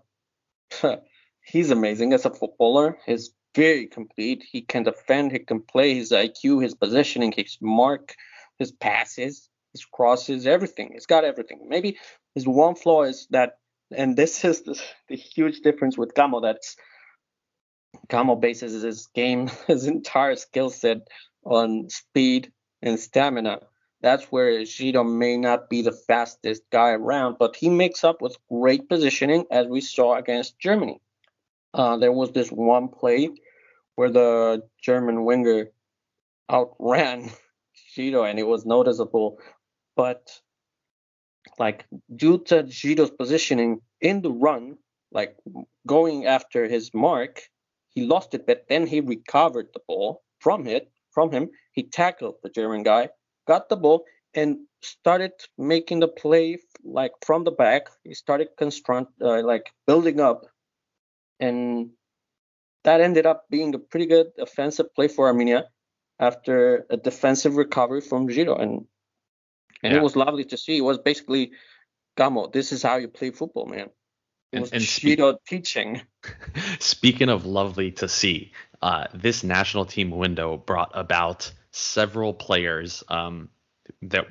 [1.42, 2.98] he's amazing as a footballer.
[3.06, 4.44] He's very complete.
[4.50, 5.32] He can defend.
[5.32, 5.94] He can play.
[5.94, 8.14] His IQ, his positioning, his mark,
[8.58, 10.90] his passes, his crosses, everything.
[10.92, 11.66] He's got everything.
[11.68, 11.98] Maybe
[12.34, 13.58] his one flaw is that,
[13.94, 16.42] and this is the, the huge difference with Gamo.
[16.42, 16.76] That's
[18.08, 21.08] Gamo bases his game, his entire skill set
[21.44, 23.60] on speed and stamina.
[24.02, 28.36] That's where Giro may not be the fastest guy around, but he makes up with
[28.48, 31.00] great positioning, as we saw against Germany.
[31.72, 33.30] Uh, there was this one play
[33.94, 35.70] where the German winger
[36.50, 37.30] outran
[37.94, 39.38] Giro, and it was noticeable.
[39.96, 40.40] But
[41.58, 44.76] like due to Giro's positioning in the run,
[45.12, 45.36] like
[45.86, 47.42] going after his mark,
[47.88, 51.50] he lost it, but then he recovered the ball from it from him.
[51.72, 53.08] He tackled the German guy,
[53.46, 57.88] got the ball, and started making the play like from the back.
[58.04, 60.44] He started construct uh, like building up
[61.40, 61.90] and
[62.84, 65.66] that ended up being a pretty good offensive play for Armenia
[66.20, 68.86] after a defensive recovery from Giro, and
[69.82, 69.98] and yeah.
[69.98, 70.78] it was lovely to see.
[70.78, 71.52] It was basically,
[72.16, 73.88] Gamo, this is how you play football, man.
[74.52, 76.02] It was and, and Giro spe- teaching.
[76.78, 83.50] Speaking of lovely to see, uh, this national team window brought about several players um,
[84.02, 84.26] that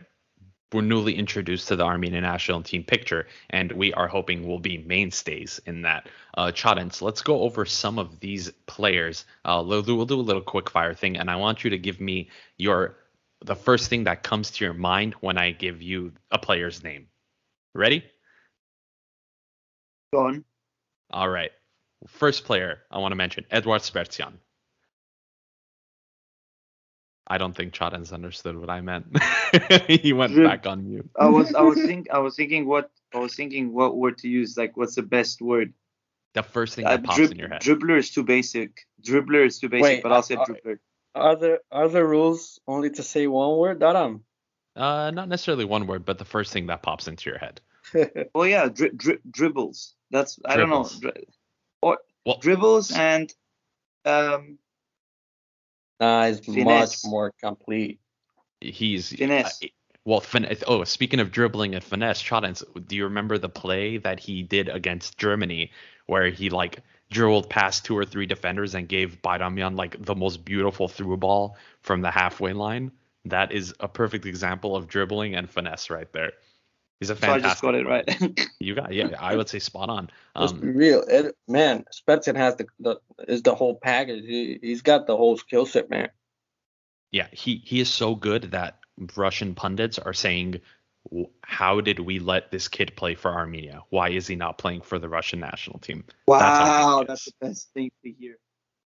[0.74, 4.78] were newly introduced to the Armenian national team picture, and we are hoping will be
[4.78, 6.10] mainstays in that.
[6.36, 9.26] Uh, Chadens, let's go over some of these players.
[9.46, 12.30] Uh, we'll do a little quick fire thing, and I want you to give me
[12.58, 12.98] your
[13.44, 17.08] the first thing that comes to your mind when I give you a player's name.
[17.74, 18.04] Ready?
[20.14, 20.46] Go on.
[21.12, 21.52] All right.
[22.08, 24.34] First player I want to mention, Edward Spertsyan.
[27.28, 29.08] I don't think Chadens understood what I meant.
[29.88, 31.10] he went back on mute.
[31.20, 34.30] I was I was think I was thinking what I was thinking what word to
[34.30, 34.56] use.
[34.56, 35.74] Like what's the best word?
[36.34, 37.62] The first thing that uh, pops drib- in your head.
[37.62, 38.86] Dribbler is too basic.
[39.02, 40.78] Dribbler is too basic, Wait, but I'll say uh, dribbler.
[41.16, 44.22] Are there are there rules only to say one word, Daram?
[44.76, 47.62] Uh, not necessarily one word, but the first thing that pops into your head.
[48.36, 49.96] well, yeah, dri- dri- dribbles.
[50.12, 50.90] That's I don't know.
[51.00, 51.26] Dri-
[51.82, 53.34] or well, dribbles and
[54.04, 54.60] um
[56.00, 57.04] Nah, he's finesse.
[57.06, 58.00] much more complete.
[58.60, 59.60] He's finesse.
[59.64, 59.68] Uh,
[60.04, 64.20] well, fin- oh, speaking of dribbling and finesse, Chadens, do you remember the play that
[64.20, 65.72] he did against Germany
[66.06, 70.44] where he like dribbled past two or three defenders and gave Bayramyan like the most
[70.46, 72.92] beautiful through ball from the halfway line?
[73.26, 76.34] That is a perfect example of dribbling and finesse right there.
[77.00, 77.42] He's a fantastic.
[77.42, 78.50] So I just got it right.
[78.60, 80.10] you got yeah, I would say spot on.
[80.38, 81.86] Um, Let's be real, it, man.
[81.92, 84.26] Spencer has the, the is the whole package.
[84.26, 86.10] He, he's got the whole skill set, man.
[87.12, 88.80] Yeah, he he is so good that
[89.16, 90.60] Russian pundits are saying,
[91.42, 93.84] "How did we let this kid play for Armenia?
[93.90, 97.74] Why is he not playing for the Russian national team?" Wow, that's, that's the best
[97.74, 98.38] thing to hear.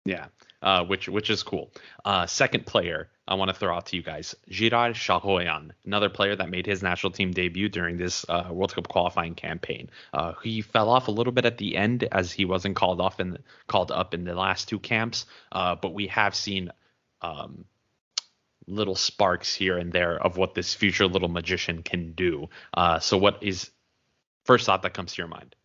[0.06, 0.28] Yeah,
[0.62, 1.72] uh, which which is cool.
[2.06, 6.36] Uh, second player I want to throw out to you guys, Giray Shahoyan, another player
[6.36, 9.90] that made his national team debut during this uh, World Cup qualifying campaign.
[10.14, 13.20] Uh, he fell off a little bit at the end as he wasn't called off
[13.20, 16.72] in called up in the last two camps, uh, but we have seen
[17.24, 17.66] um,
[18.68, 22.50] little sparks here and there of what this future little magician can do.
[22.74, 23.72] Uh, so, what is
[24.46, 25.56] first thought that comes to your mind?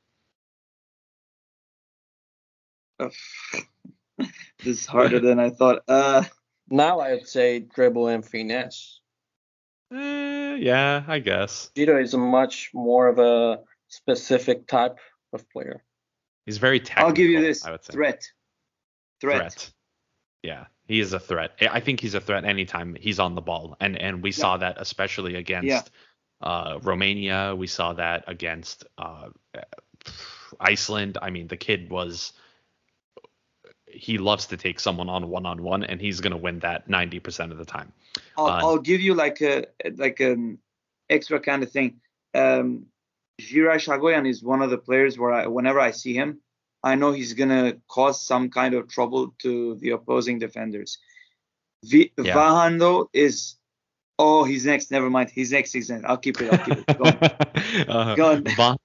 [4.19, 4.29] this
[4.65, 5.83] is harder than I thought.
[5.89, 6.25] Uh,
[6.69, 9.01] now I would say dribble and finesse.
[9.93, 11.71] Eh, yeah, I guess.
[11.75, 14.99] Giro is a much more of a specific type
[15.33, 15.83] of player.
[16.47, 17.09] He's very technical.
[17.09, 17.93] I'll give you this I would say.
[17.93, 18.23] threat.
[19.21, 19.39] Threat.
[19.39, 19.73] Threat.
[20.43, 21.53] Yeah, he is a threat.
[21.61, 24.37] I think he's a threat anytime he's on the ball, and and we yeah.
[24.43, 25.83] saw that especially against yeah.
[26.43, 27.55] uh, Romania.
[27.57, 29.29] We saw that against uh,
[30.59, 31.17] Iceland.
[31.23, 32.33] I mean, the kid was
[33.87, 36.89] he loves to take someone on one on one, and he's going to win that
[36.89, 37.93] 90% of the time.
[38.37, 40.59] I'll, uh, I'll, give you like a like an
[41.09, 42.01] extra kind of thing.
[42.35, 42.87] Um,
[43.41, 46.41] Giray Shahoyan is one of the players where I, whenever I see him,
[46.83, 50.99] I know he's going to cause some kind of trouble to the opposing defenders.
[51.85, 52.35] V- yeah.
[52.35, 53.57] Vahan though is
[54.19, 54.91] oh he's next.
[54.91, 55.31] Never mind.
[55.31, 55.73] He's next.
[55.73, 56.05] He's next.
[56.05, 56.51] I'll keep it.
[56.51, 56.99] I'll keep it.
[56.99, 57.19] Go on.
[57.89, 58.77] uh, Go on.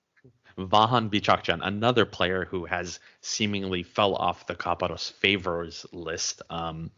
[0.57, 6.41] Vahan Bichakhchyan, another player who has seemingly fell off the Caparros favors list.
[6.49, 6.91] Um,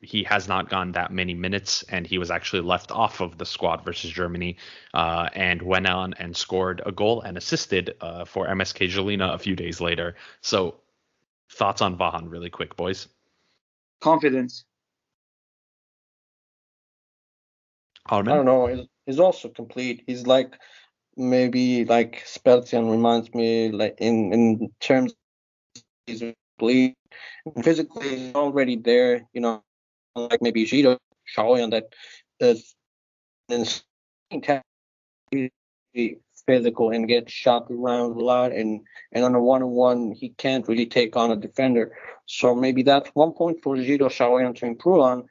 [0.00, 3.46] he has not gone that many minutes, and he was actually left off of the
[3.46, 4.56] squad versus Germany,
[4.94, 9.38] uh, and went on and scored a goal and assisted uh, for MSK Zilina a
[9.38, 10.16] few days later.
[10.40, 10.76] So,
[11.50, 13.08] thoughts on Vahan, really quick, boys?
[14.00, 14.64] Confidence.
[18.06, 18.66] I don't know.
[18.66, 20.02] He's, he's also complete.
[20.06, 20.54] He's like
[21.18, 25.14] maybe like Spertsyan reminds me like in in terms
[26.58, 26.94] bleed
[27.62, 29.62] physically he's already there, you know,
[30.14, 31.92] like maybe Giro showing that
[32.40, 32.74] is
[36.46, 38.80] physical and get shot around a lot and
[39.12, 41.96] and on a one on one he can't really take on a defender.
[42.26, 45.28] So maybe that's one point for Giro Shahoyan to improve on.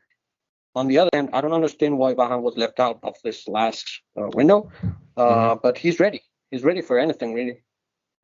[0.77, 4.01] On the other hand, I don't understand why Vahan was left out of this last
[4.15, 4.71] uh, window,
[5.17, 5.59] uh, mm-hmm.
[5.63, 6.21] but he's ready.
[6.51, 7.63] He's ready for anything, really.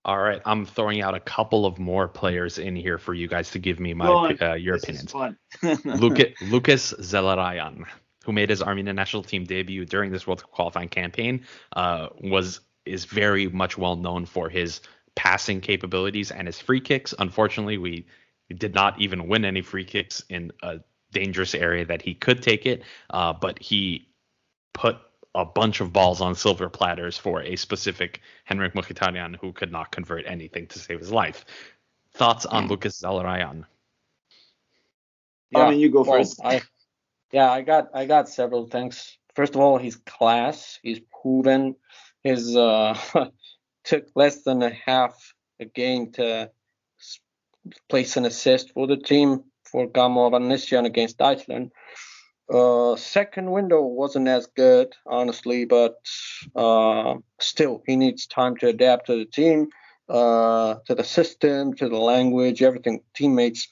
[0.06, 3.50] All right, I'm throwing out a couple of more players in here for you guys
[3.52, 5.16] to give me my uh, your this opinions.
[5.86, 7.86] Lucas, Lucas Zelarayan,
[8.24, 11.44] who made his Armenian national team debut during this World Cup qualifying campaign,
[11.76, 14.82] uh, was is very much well known for his
[15.16, 17.16] passing capabilities and his free kicks.
[17.18, 18.06] Unfortunately, we
[18.58, 20.80] did not even win any free kicks in a
[21.14, 24.08] dangerous area that he could take it, uh, but he
[24.74, 24.98] put
[25.36, 29.92] a bunch of balls on silver platters for a specific Henrik Mkhitaryan who could not
[29.92, 31.46] convert anything to save his life.
[32.14, 33.66] Thoughts on Lucas Zelarayan?
[35.52, 36.40] Yeah, I mean, you go well, first.
[36.44, 36.62] I,
[37.32, 39.18] yeah, I got I got several things.
[39.36, 40.80] First of all, he's class.
[40.84, 41.76] He's proven.
[42.24, 42.98] His uh,
[43.84, 46.52] took less than a half a game to
[47.90, 51.72] place an assist for the team for Kamo Hovhannisyan against Iceland.
[52.50, 55.98] Uh, second window wasn't as good, honestly, but
[56.56, 59.68] uh, still, he needs time to adapt to the team,
[60.08, 63.68] uh, to the system, to the language, everything, teammates.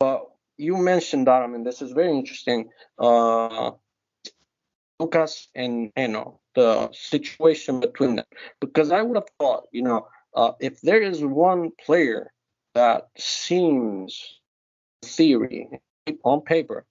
[0.00, 0.22] But
[0.56, 1.42] you mentioned that.
[1.42, 2.70] I mean, this is very interesting.
[2.98, 3.72] Uh,
[4.98, 8.26] Lucas and Heno, the situation between them,
[8.60, 12.32] because I would have thought, you know, uh, if there is one player
[12.74, 14.40] that seems
[15.02, 15.68] theory
[16.24, 16.84] on paper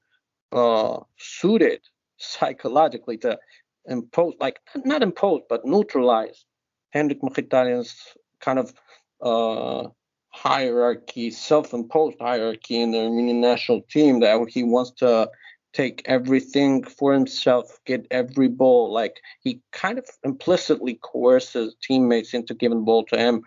[0.52, 1.82] uh, suited
[2.18, 3.38] psychologically to
[3.86, 6.46] impose, like not impose, but neutralize
[6.92, 7.96] Henrik Mkhitaryan's
[8.40, 8.74] kind of
[9.22, 9.90] uh,
[10.30, 15.30] hierarchy, self-imposed hierarchy in the Armenian national team that he wants to
[15.74, 18.92] take everything for himself, get every ball.
[18.92, 23.44] Like he kind of implicitly coerces teammates into giving the ball to him,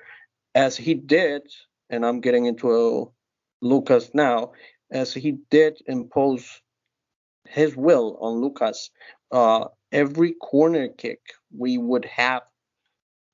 [0.55, 1.43] as he did.
[1.91, 3.05] And I'm getting into a
[3.65, 4.53] Lucas now,
[4.91, 6.61] as he did impose
[7.49, 8.91] his will on Lucas.
[9.31, 11.21] Uh, every corner kick
[11.57, 12.43] we would have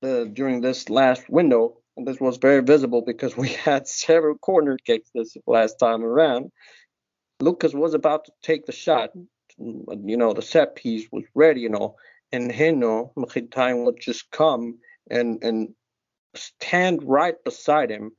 [0.03, 4.77] uh, during this last window, and this was very visible because we had several corner
[4.85, 6.51] kicks this last time around.
[7.41, 9.11] Lucas was about to take the shot.
[9.59, 11.97] You know, the set piece was ready, you know,
[12.33, 14.79] and Heno Mkhitaryan would just come
[15.11, 15.75] and and
[16.35, 18.13] stand right beside him,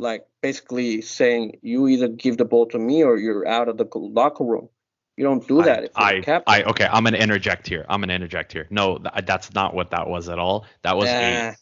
[0.00, 3.86] like basically saying, "You either give the ball to me or you're out of the
[3.94, 4.68] locker room."
[5.16, 5.90] You don't do that.
[5.96, 6.86] I, I, I, okay.
[6.92, 7.86] I'm gonna interject here.
[7.88, 8.66] I'm gonna interject here.
[8.70, 10.66] No, th- that's not what that was at all.
[10.82, 11.56] That was a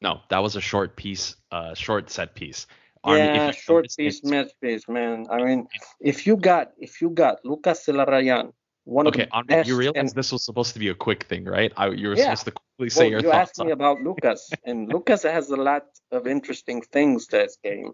[0.00, 0.20] no.
[0.30, 2.66] That was a short piece, uh, short set piece.
[3.04, 5.26] Army, yeah, short piece, match piece, man.
[5.28, 5.66] I mean,
[6.00, 8.52] if you got if you got Lucas Zelarayan,
[8.84, 11.24] one okay, of the best you realize and, this was supposed to be a quick
[11.24, 11.72] thing, right?
[11.76, 12.34] I, you were yeah.
[12.34, 13.34] supposed to quickly say well, your you thoughts.
[13.34, 13.66] You asked on.
[13.66, 17.92] me about Lucas, and Lucas has a lot of interesting things to his game.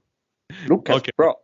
[0.66, 1.10] Lucas, okay.
[1.16, 1.34] bro,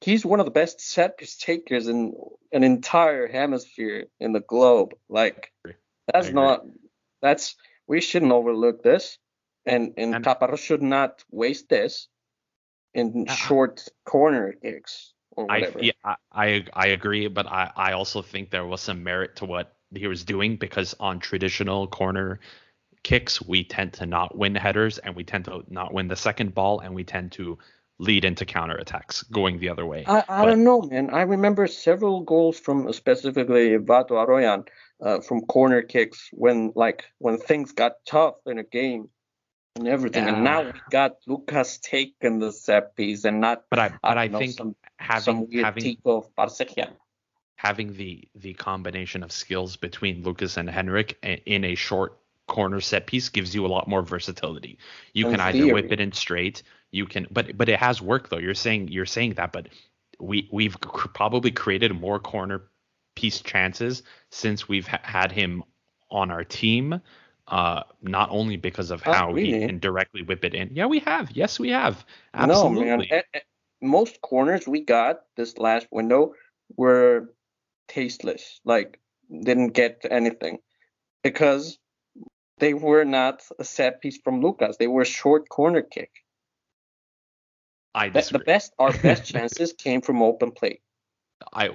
[0.00, 2.14] he's one of the best set piece takers in
[2.52, 4.94] an entire hemisphere in the globe.
[5.08, 5.52] Like
[6.12, 6.64] that's not
[7.20, 9.18] that's we shouldn't overlook this,
[9.66, 12.08] and and, and should not waste this
[12.94, 15.78] in uh, short corner kicks or whatever.
[15.78, 19.44] I, yeah, I I agree, but I I also think there was some merit to
[19.44, 22.40] what he was doing because on traditional corner
[23.08, 26.54] kicks we tend to not win headers and we tend to not win the second
[26.54, 27.56] ball and we tend to
[27.98, 30.04] lead into counterattacks going the other way.
[30.06, 31.08] I, I but, don't know, man.
[31.08, 34.68] I remember several goals from specifically Vato Haroyan
[35.00, 39.08] uh, from corner kicks when like when things got tough in a game
[39.76, 40.24] and everything.
[40.24, 40.34] Yeah.
[40.34, 43.64] And now we got Lucas taking the set piece and not.
[43.70, 46.26] But I, but I, I know, think some, having some weird having of
[47.56, 52.18] having the the combination of skills between Lucas and Henrik in a short
[52.48, 54.78] corner set piece gives you a lot more versatility.
[55.12, 55.72] You In can either theory.
[55.72, 56.62] whip it in straight.
[56.90, 58.38] You can, but but it has worked though.
[58.38, 59.68] You're saying you're saying that, but
[60.18, 62.62] we we've cr- probably created more corner
[63.14, 65.62] piece chances since we've ha- had him
[66.10, 67.00] on our team
[67.48, 69.66] uh, not only because of Not how he really.
[69.66, 70.70] can directly whip it in.
[70.74, 71.30] Yeah, we have.
[71.32, 72.04] Yes, we have.
[72.34, 72.84] Absolutely.
[72.86, 73.06] No, man.
[73.10, 73.40] Eh, eh,
[73.80, 76.34] most corners we got this last window
[76.76, 77.32] were
[77.88, 78.60] tasteless.
[78.64, 80.58] Like didn't get anything
[81.22, 81.78] because
[82.58, 84.76] they were not a set piece from Lucas.
[84.76, 86.10] They were a short corner kick.
[87.94, 90.80] I Be- The best, our best chances came from open play.
[91.52, 91.68] I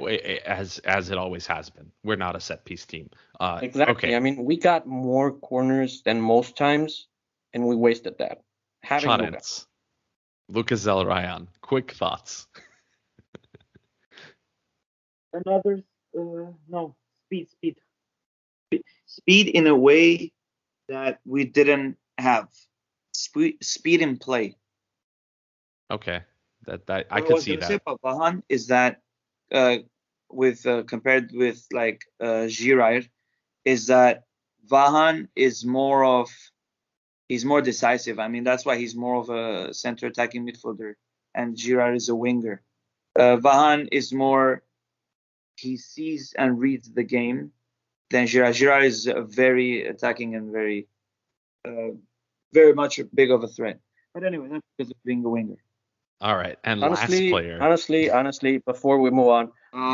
[0.45, 1.89] as as it always has been.
[2.03, 3.09] We're not a set piece team.
[3.39, 3.95] Uh, Exactly.
[3.95, 4.15] Okay.
[4.15, 7.07] I mean, we got more corners than most times,
[7.53, 8.41] and we wasted that.
[8.83, 9.31] Having Lucas.
[9.31, 9.67] Chance.
[10.49, 11.47] Lucas Zelarayan.
[11.61, 12.47] Quick thoughts.
[15.31, 15.83] Another
[16.17, 17.77] uh, no speed, speed,
[18.67, 20.31] Speed- speed in a way
[20.93, 22.49] that we didn't have.
[23.13, 24.55] Speed, speed in play.
[25.91, 26.21] Okay.
[26.65, 27.81] That that I What could see gonna say that.
[27.85, 29.01] about Vahan is that
[29.51, 29.77] uh,
[30.29, 33.09] with uh, compared with like uh, Giroud,
[33.65, 34.23] is that
[34.69, 36.29] Vahan is more of
[37.27, 38.19] he's more decisive.
[38.19, 40.95] I mean that's why he's more of a center attacking midfielder,
[41.35, 42.61] and Giroud is a winger.
[43.15, 44.63] Uh, Vahan is more
[45.55, 47.51] he sees and reads the game
[48.13, 48.53] than Giroud.
[48.59, 48.97] Giroud is
[49.41, 50.87] very attacking and very
[51.67, 51.91] uh,
[52.53, 53.77] very much big of a threat.
[54.13, 55.57] But anyway, that's because of being a winger.
[56.21, 56.57] All right.
[56.63, 57.57] And Honestly, last player.
[57.65, 59.45] honestly, honestly, before we move on,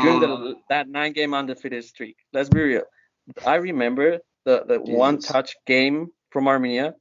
[0.02, 2.84] during Uh, the, that nine game undefeated streak, let's be real.
[3.46, 4.06] I remember
[4.44, 5.96] the, the one-touch game
[6.32, 6.94] from Armenia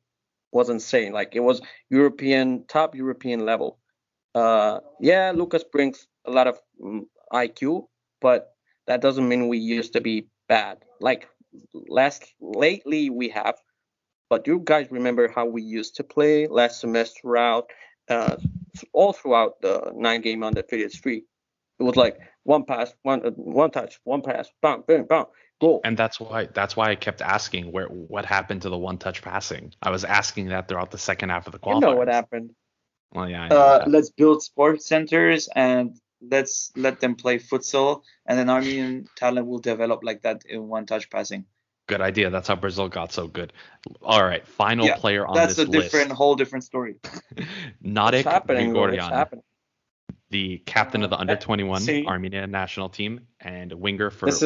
[0.51, 1.11] was insane.
[1.19, 3.69] Like it was European, top European level.
[4.35, 7.87] uh, yeah, Lucas brings a lot of um, IQ,
[8.21, 8.39] but
[8.87, 10.15] that doesn't mean we used to be
[10.47, 10.75] bad.
[10.99, 11.27] Like
[11.73, 13.55] last lately we have,
[14.29, 17.69] but you guys remember how we used to play last semester out,
[18.09, 18.37] uh,
[18.93, 21.25] all throughout the nine game undefeated streak.
[21.79, 25.25] It was like one pass, one uh, one touch, one pass, bam, bam, bam,
[25.61, 25.81] goal.
[25.83, 29.21] And that's why that's why I kept asking where what happened to the one touch
[29.21, 29.73] passing.
[29.81, 31.75] I was asking that throughout the second half of the qualifiers.
[31.75, 32.51] You know what happened.
[33.13, 33.47] Well, yeah.
[33.47, 39.47] Uh, let's build sports centers and let's let them play futsal, and then Armenian talent
[39.47, 41.45] will develop like that in one touch passing.
[41.87, 42.29] Good idea.
[42.29, 43.51] That's how Brazil got so good.
[44.03, 46.17] All right, final Yeah, player on That's this a different, list.
[46.17, 46.95] whole different story.
[47.83, 48.75] Narek It's happening.
[48.75, 49.43] It's happening.
[50.29, 54.43] the captain of the under Uh, 21 see- Armenia national team and winger for is-.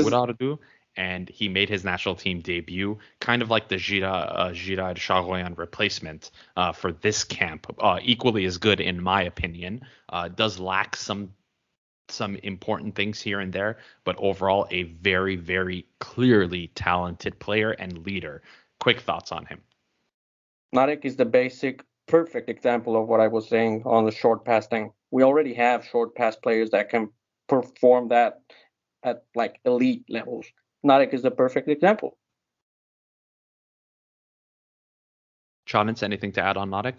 [0.96, 5.58] And he made his national team debut, kind of like the Gira uh, Zhirayr Shaghoyan
[5.58, 7.66] replacement uh, for this camp.
[7.80, 9.82] Uh, equally as good, in my opinion.
[10.08, 11.34] Uh, does lack some
[12.10, 18.06] some important things here and there, but overall a very, very clearly talented player and
[18.06, 18.42] leader.
[18.80, 19.62] Quick thoughts on him.
[20.76, 24.68] Narek is the basic, perfect example of what I was saying on the short pass
[24.68, 24.92] thing.
[25.12, 27.10] We already have short pass players that can
[27.48, 28.42] perform that
[29.04, 30.46] at like elite levels.
[30.86, 32.18] Narek is the perfect example.
[35.68, 36.98] Chonitz, anything to add on Narek?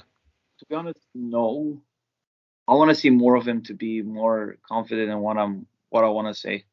[0.59, 1.83] To be honest, no.
[2.69, 6.05] I want to see more of him to be more confident in what I'm what
[6.05, 6.65] I want to say.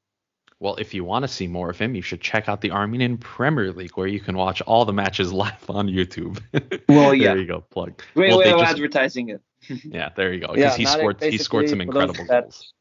[0.59, 3.17] Well, if you want to see more of him, you should check out the Armenian
[3.17, 6.39] Premier League, where you can watch all the matches live on YouTube.
[6.87, 7.29] Well, yeah.
[7.29, 7.99] there you go, plug.
[8.15, 9.41] Great Well, way of just- advertising it.
[9.85, 10.53] Yeah, there you go.
[10.55, 12.73] Yeah, Because he Narek scored, he scored some incredible that- goals.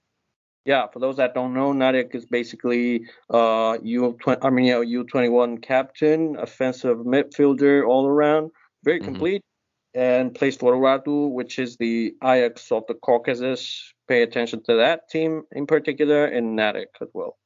[0.67, 6.99] Yeah, for those that don't know, Narek is basically uh U Armenia U21 captain, offensive
[6.99, 8.51] midfielder all around,
[8.85, 9.05] very Mhm.
[9.05, 9.43] complete,
[9.95, 13.93] and for Urartu, which is the Ajax of the Caucasus.
[14.09, 17.39] Pay attention to that team in particular, and Narek as well.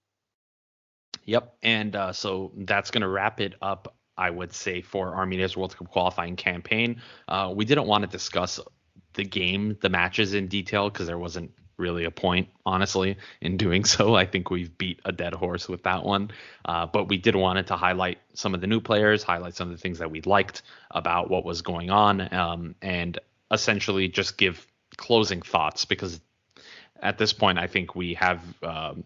[1.24, 1.57] Yep.
[1.62, 5.76] And uh, so that's going to wrap it up, I would say, for Armenia's World
[5.76, 7.01] Cup qualifying campaign.
[7.28, 8.61] Uh, we didn't want to discuss
[9.14, 13.85] the game, the matches in detail, because there wasn't really a point, honestly, in doing
[13.95, 14.14] so.
[14.14, 16.31] I think we've beat a dead horse with that one.
[16.64, 19.77] Uh, but we did wanted to highlight some of the new players, highlight some of
[19.77, 23.18] the things that we liked about what was going on, um, and
[23.51, 24.66] essentially just give
[24.97, 26.20] closing thoughts because
[27.01, 29.05] at this point, I think we have um,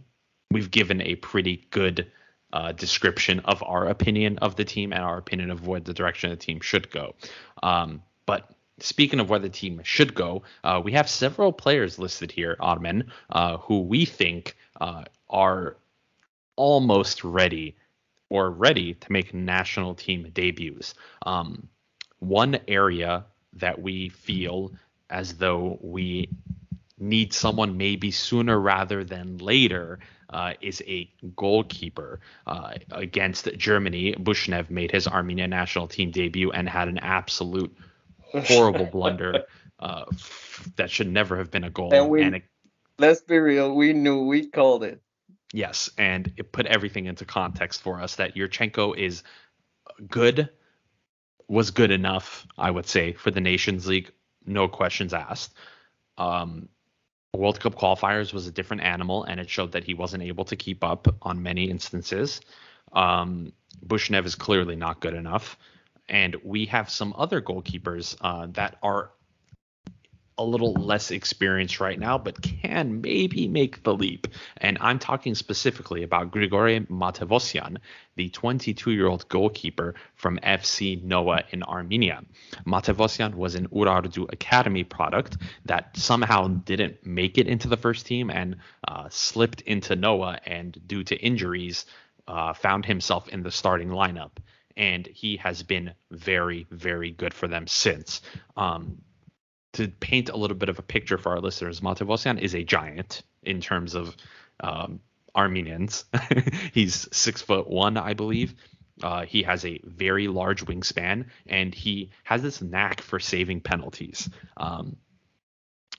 [0.51, 2.11] we've given a pretty good
[2.53, 6.31] uh, description of our opinion of the team and our opinion of where the direction
[6.31, 7.15] of the team should go.
[7.63, 8.51] Um, but
[8.81, 13.11] speaking of where the team should go, uh, we have several players listed here, Ottoman,
[13.31, 15.77] uh, who we think uh, are
[16.57, 17.77] almost ready
[18.31, 20.95] or ready to make national team debuts.
[21.25, 21.69] Um,
[22.19, 23.25] one area
[23.55, 24.73] that we feel
[25.11, 26.29] as though we
[26.99, 30.01] need someone maybe sooner rather than later
[30.31, 32.21] uh, is a goalkeeper.
[32.47, 37.75] Uh, against Germany, Buchnev made his Armenia national team debut and had an absolute
[38.33, 39.45] horrible blunder
[39.79, 40.05] uh,
[40.77, 41.93] that should never have been a goal.
[41.93, 42.43] And we- it-
[43.01, 45.01] Let's be real, we knew we called it.
[45.53, 49.23] Yes, and it put everything into context for us that Yurchenko is
[50.09, 50.49] good,
[51.47, 54.11] was good enough, I would say, for the Nations League,
[54.45, 55.55] no questions asked.
[56.19, 56.69] Um,
[57.35, 60.57] World Cup qualifiers was a different animal, and it showed that he wasn't able to
[60.57, 62.41] keep up on many instances.
[62.93, 63.53] Um,
[63.87, 65.57] Buchnev is clearly not good enough,
[66.09, 69.11] and we have some other goalkeepers uh, that are
[70.39, 74.29] a little less experienced right now, but can maybe make the leap.
[74.59, 77.79] And I'm talking specifically about Grigory Matevosyan,
[78.17, 82.23] the 22 year old goalkeeper from FC Noah in Armenia.
[82.65, 88.31] Matevosyan was an Urartu Academy product that somehow didn't make it into the first team
[88.31, 88.57] and
[88.87, 91.85] uh, slipped into Noah, and due to injuries,
[92.29, 94.31] uh, found himself in the starting lineup.
[94.79, 98.23] And he has been very, very good for them since.
[98.57, 99.03] Um,
[99.75, 103.23] to paint a little bit of a picture for our listeners, Matevosyan is a giant
[103.43, 104.17] in terms of
[104.61, 105.01] um,
[105.35, 106.05] Armenians.
[106.73, 108.55] He's six foot one, I believe.
[109.03, 114.29] Uh, he has a very large wingspan, and he has this knack for saving penalties.
[114.57, 114.97] Um,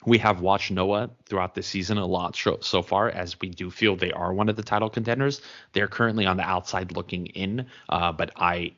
[0.06, 3.70] we have watched Noah throughout the season a lot so, so far, as we do
[3.70, 5.42] feel they are one of the title contenders.
[5.74, 8.74] They're currently on the outside looking in, uh, but I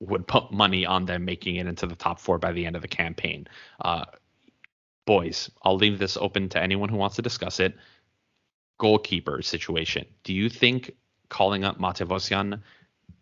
[0.00, 2.82] would put money on them making it into the top four by the end of
[2.82, 3.46] the campaign.
[3.80, 4.04] Uh,
[5.04, 7.74] boys, I'll leave this open to anyone who wants to discuss it.
[8.78, 10.06] Goalkeeper situation.
[10.22, 10.92] Do you think
[11.28, 12.60] calling up Matevosyan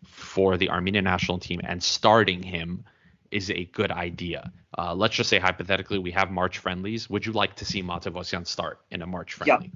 [0.05, 2.85] for the Armenian national team and starting him
[3.31, 4.51] is a good idea.
[4.77, 7.09] Uh, let's just say hypothetically we have March friendlies.
[7.09, 9.71] Would you like to see Matevosyan start in a March friendly?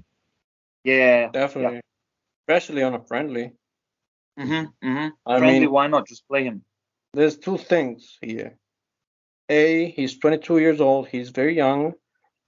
[0.84, 1.80] Yeah, yeah, Definitely.
[2.48, 3.52] Especially on a friendly.
[4.38, 5.08] Mm-hmm, mm-hmm.
[5.26, 6.08] I Friendly, mean- why not?
[6.08, 6.64] Just play him.
[7.14, 8.56] There's two things here.
[9.48, 11.08] A, he's 22 years old.
[11.08, 11.92] He's very young.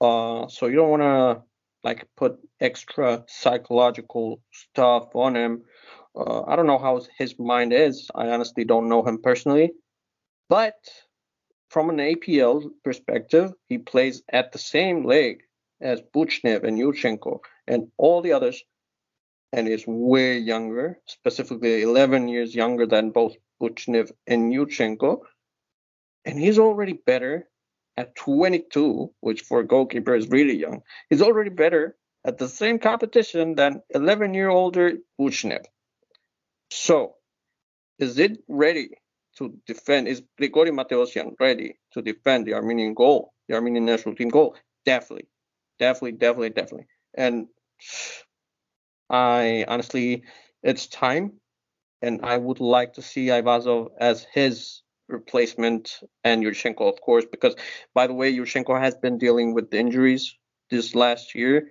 [0.01, 1.43] Uh, so you don't want to
[1.83, 5.63] like put extra psychological stuff on him.
[6.17, 8.11] Uh, I don't know how his mind is.
[8.15, 9.73] I honestly don't know him personally.
[10.49, 10.77] But
[11.71, 15.43] from an APL perspective, he plays at the same leg
[15.81, 18.63] as Buchnev and Yurchenko and all the others,
[19.53, 25.21] and is way younger, specifically 11 years younger than both Buchnev and Yurchenko.
[26.25, 27.49] And he's already better
[27.97, 30.83] at 22, which for a goalkeeper is really young.
[31.11, 35.65] He's already better at the same competition than 11 year older Buchnev.
[36.71, 37.15] So,
[37.99, 38.91] is it ready
[39.37, 40.09] to defend?
[40.09, 44.57] Is Grigori Matevosyan ready to defend the Armenian goal, the Armenian national team goal?
[44.85, 45.29] Definitely,
[45.79, 46.87] definitely, definitely, definitely.
[47.15, 47.47] And
[49.11, 50.25] I honestly,
[50.63, 51.41] it's time,
[52.03, 57.55] and I would like to see Aivazov as his replacement and Yurchenko, of course, because
[57.95, 60.37] by the way, Yurchenko has been dealing with injuries
[60.71, 61.71] this last year.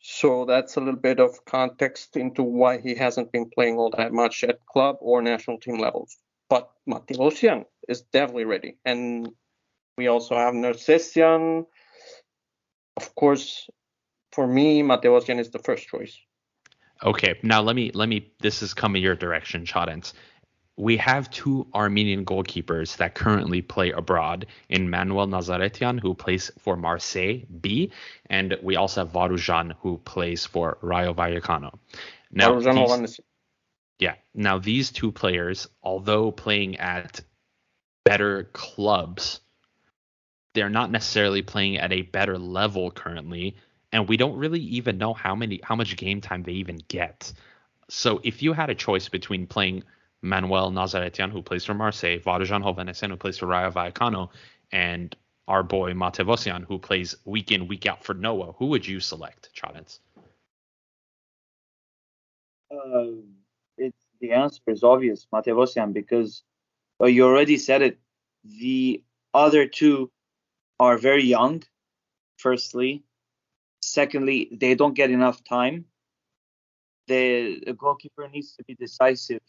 [0.00, 4.12] So that's a little bit of context into why he hasn't been playing all that
[4.12, 6.16] much at club or national team levels.
[6.48, 8.76] But Matevosyan is definitely ready.
[8.84, 9.28] And
[9.96, 11.66] we also have Nersessian.
[12.96, 13.68] Of course,
[14.32, 16.18] for me, Matevosyan is the first choice.
[17.04, 18.32] Okay, now let me let me.
[18.40, 20.14] This is coming your direction, Chadens.
[20.76, 26.76] We have two Armenian goalkeepers that currently play abroad in Manuel Nazaretian, who plays for
[26.76, 27.90] Marseille B,
[28.30, 31.76] and we also have Varujan, who plays for Rayo Vallecano.
[32.30, 33.20] Now, Varujan these-.
[33.98, 34.14] Yeah.
[34.34, 37.20] Now these two players, although playing at
[38.04, 39.40] better clubs,
[40.54, 43.56] they're not necessarily playing at a better level currently,
[43.92, 47.32] and we don't really even know how many how much game time they even get.
[47.90, 49.84] So if you had a choice between playing
[50.22, 54.30] Manuel Nazaretian, who plays for Marseille, Varujan Hovhannisyan, who plays for Rayo Vallecano,
[54.72, 55.14] and
[55.46, 59.50] our boy Matevosyan, who plays week in week out for Noah, who would you select,
[59.54, 60.00] Chadens?
[62.70, 63.24] It's um,
[64.20, 66.42] the answer is obvious, Matevosyan, because
[67.00, 67.98] uh, you already said it.
[68.44, 69.02] The
[69.34, 70.10] other two
[70.80, 71.62] are very young.
[72.38, 73.04] Firstly,
[73.82, 75.84] secondly, they don't get enough time.
[77.08, 79.40] The, the goalkeeper needs to be decisive,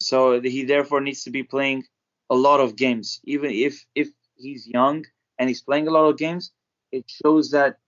[0.00, 1.84] so he therefore needs to be playing
[2.30, 3.20] a lot of games.
[3.24, 5.04] Even if if he's young
[5.38, 6.50] and he's playing a lot of games,
[6.90, 7.78] it shows that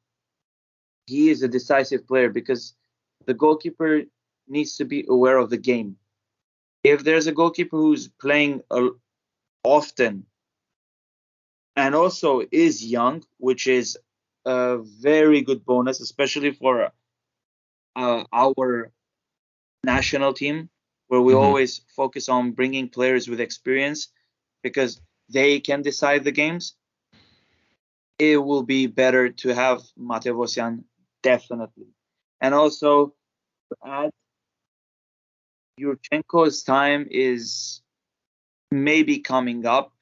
[1.06, 2.74] he is a decisive player because
[3.26, 4.02] the goalkeeper
[4.48, 5.96] needs to be aware of the game.
[6.82, 8.62] If there's a goalkeeper who's playing
[9.64, 10.26] often
[11.76, 13.98] and also is young, which is
[14.44, 16.92] a very good bonus, especially for
[17.96, 18.92] uh, our
[19.84, 20.70] national team,
[21.08, 21.38] where we Mhm.
[21.42, 24.08] always focus on bringing players with experience
[24.62, 26.76] because they can decide the games.
[28.18, 30.84] It will be better to have Matevosyan
[31.22, 31.88] definitely,
[32.40, 33.14] and also
[33.70, 34.10] to add
[35.80, 37.82] Yurchenko's time is
[38.70, 39.92] maybe coming up.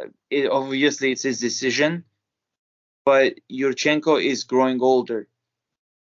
[0.00, 2.04] Uh, It, obviously, it's his decision,
[3.04, 5.28] but Yurchenko is growing older.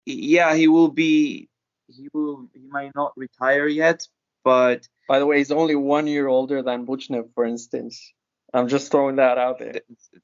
[0.05, 1.49] Yeah, he will be.
[1.87, 2.49] He will.
[2.53, 4.07] He might not retire yet,
[4.43, 8.13] but By the way, he's only one year older than Buchnev, for instance.
[8.53, 9.81] I'm just throwing that out there.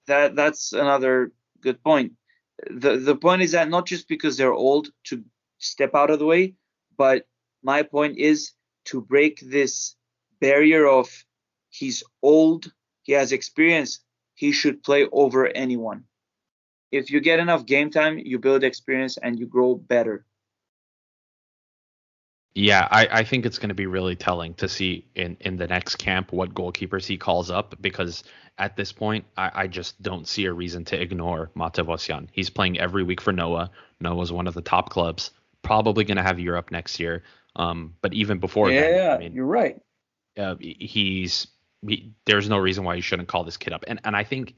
[0.07, 2.13] that that's another good point.
[2.69, 5.23] The the point is that not just because they're old to
[5.59, 6.55] step out of the way,
[6.97, 7.27] but
[7.63, 8.51] my point is
[8.85, 9.95] to break this
[10.39, 11.09] barrier of
[11.69, 12.71] he's old,
[13.03, 13.99] he has experience,
[14.35, 16.03] he should play over anyone.
[16.91, 20.25] If you get enough game time, you build experience and you grow better.
[22.55, 25.65] Yeah, I, I think it's going to be really telling to see in, in the
[25.65, 28.23] next camp what goalkeepers he calls up because
[28.59, 32.27] at this point, I, I just don't see a reason to ignore Matevosyan.
[32.31, 33.71] He's playing every week for Noah.
[33.99, 35.31] Noah's one of the top clubs,
[35.63, 37.23] probably going to have Europe next year.
[37.55, 39.79] Um, but even before yeah, then, I mean, you're right.
[40.37, 41.47] uh, he's
[41.87, 43.83] he, there's no reason why you shouldn't call this kid up.
[43.87, 44.55] And and I think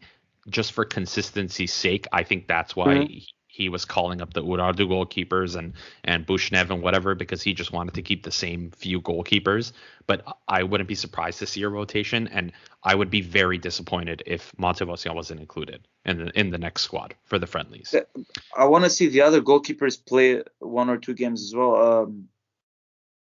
[0.50, 3.08] just for consistency's sake, I think that's why Mhm.
[3.10, 5.74] he, he was calling up the Urartu goalkeepers and
[6.04, 9.72] and Buchnev and whatever because he just wanted to keep the same few goalkeepers.
[10.08, 12.52] But I wouldn't be surprised to see a rotation, and
[12.84, 17.16] I would be very disappointed if Matevosyan wasn't included in the in the next squad
[17.24, 17.96] for the friendlies.
[18.56, 22.04] I want to see the other goalkeepers play one or two games as well.
[22.04, 22.28] Um,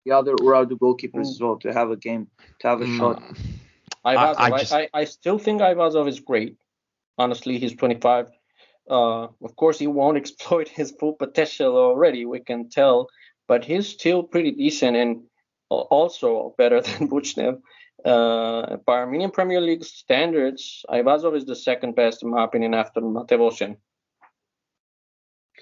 [0.05, 2.29] the other Urartu goalkeepers as well to have a game,
[2.61, 3.23] to have a shot.
[3.23, 3.37] Mm,
[4.07, 6.57] Aivazov, I I, just- I, I still think Aivazov is great.
[7.19, 8.31] Honestly, he's 25.
[8.89, 12.25] Uh, of course, he won't exploit his full potential already.
[12.25, 13.09] We can tell,
[13.47, 15.23] but he's still pretty decent and
[15.69, 17.61] also better than Buchnev.
[18.03, 23.03] Uh, by Armenian Premier League standards, Aivazov is the second best in my opinion after
[23.03, 23.77] Matevosyan.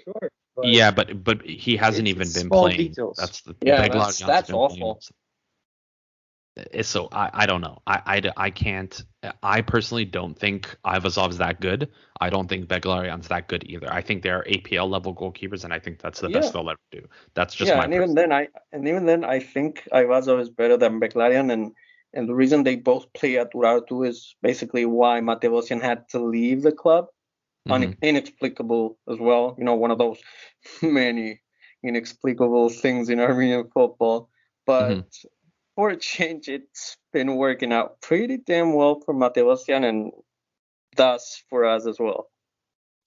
[0.05, 0.31] Sure.
[0.59, 2.79] But- yeah, but but he hasn't even been small playing.
[2.79, 3.17] details.
[3.17, 5.01] That's the Yeah, Beglarian's that's- been that's awful.
[6.73, 7.79] It's so I, I don't know.
[7.87, 9.05] I, I, I can't.
[9.45, 11.89] I personally don't think Aivazov's that good.
[12.21, 13.87] I don't think Beglarian's that good either.
[13.93, 16.41] I think they're APL level goalkeepers, and I think that's the Yeah.
[16.41, 17.07] best they'll ever do.
[17.35, 20.51] That's just yeah, my and even then, I and even then, I think Aivazov is
[20.51, 21.73] better than Beglarian, and
[22.13, 26.63] and the reason they both play at Urartu is basically why Matevosyan had to leave
[26.63, 27.07] the club.
[27.69, 27.73] Mhm.
[27.75, 29.55] Un- inexplicable as well.
[29.59, 30.19] You know, one of those
[30.83, 31.41] many
[31.85, 34.31] inexplicable things in Armenian football.
[34.67, 35.25] But Mhm.
[35.77, 40.13] for a change, it's been working out pretty damn well for Matevosyan and
[40.97, 42.31] thus for us as well.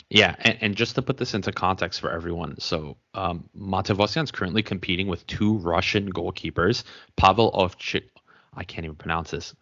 [0.09, 4.61] Yeah, and, and just to put this into context for everyone, so um, Matevosyan's currently
[4.61, 6.83] competing with two Russian goalkeepers,
[7.15, 8.09] Pavel Ovchik,
[8.53, 9.55] I can't even pronounce this,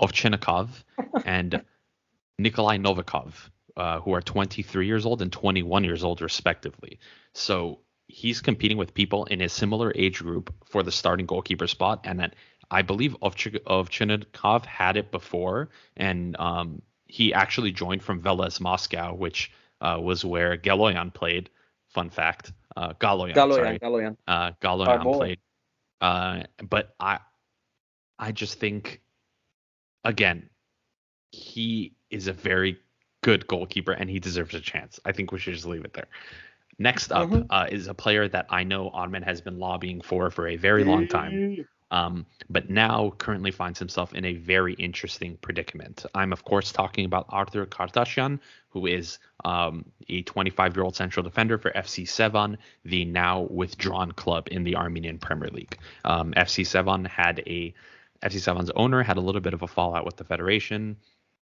[0.00, 0.68] Ovchinnikov,
[1.26, 1.62] and
[2.38, 6.98] Nikolai Novikov, uh, who are 23 years old and 21 years old respectively.
[7.34, 12.00] So he's competing with people in a similar age group for the starting goalkeeper spot,
[12.04, 12.32] and then
[12.70, 19.14] I believe Ovchik- Ovchinnikov had it before, and um, he actually joined from Veles Moscow,
[19.14, 19.50] which
[19.80, 21.50] uh, was where Galoyan played.
[21.88, 24.16] Fun fact, uh, Galoyan, sorry, Galoyan, Galoyan.
[24.28, 25.38] uh, Galoyan played.
[26.00, 27.18] Uh, but I,
[28.18, 29.02] I just think,
[30.04, 30.48] again,
[31.32, 32.78] he is a very
[33.22, 34.98] good goalkeeper and he deserves a chance.
[35.04, 36.08] I think we should just leave it there.
[36.78, 37.46] Next up Mhm.
[37.50, 40.84] uh, is a player that I know Onman has been lobbying for for a very
[40.84, 46.06] long time um, but now currently finds himself in a very interesting predicament.
[46.14, 51.22] I'm, of course, talking about Arthur Kartashyan, who is um, a 25 year old central
[51.24, 55.76] defender for FC Sevan, the now withdrawn club in the Armenian Premier League.
[56.04, 57.74] Um, FC Sevan had a
[58.22, 60.96] FC Sevan's owner had a little bit of a fallout with the federation,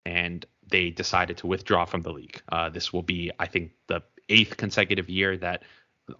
[0.05, 2.41] and they decided to withdraw from the league.
[2.51, 5.63] Uh, this will be, I think, the eighth consecutive year that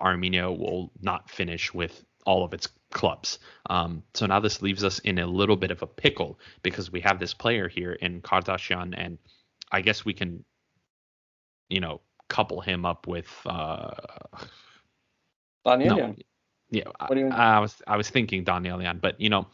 [0.02, 3.40] Armenia will not finish with all of its clubs.
[3.70, 7.02] Um, so now this leaves us in a little bit of a pickle because we
[7.02, 9.18] have this player here in Kartashyan, and
[9.72, 10.44] I guess we can,
[11.70, 13.30] you know, couple him up with.
[13.46, 13.92] Uh,
[15.86, 16.16] no,
[16.70, 17.34] yeah, What do you mean?
[17.34, 19.48] I, I was I was thinking Danielian, but you know,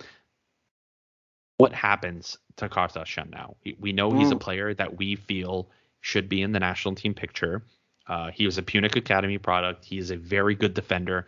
[1.61, 3.55] what happens to Kartashyan now?
[3.79, 4.39] We- know he's a Mm.
[4.47, 5.69] player that we feel
[6.01, 7.63] should be in the national team picture.
[8.07, 9.85] Uh, he was a Pyunik Academy product.
[9.85, 11.27] He is a very good defender.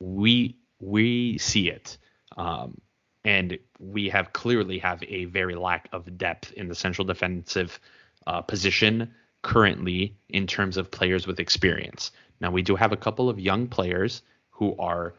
[0.00, 1.96] We we see it,
[2.36, 2.80] um,
[3.24, 7.78] and we have clearly have a very lack of depth in the central defensive
[8.26, 12.10] uh, position currently in terms of players with experience.
[12.40, 15.14] Now we do have a couple of young players who are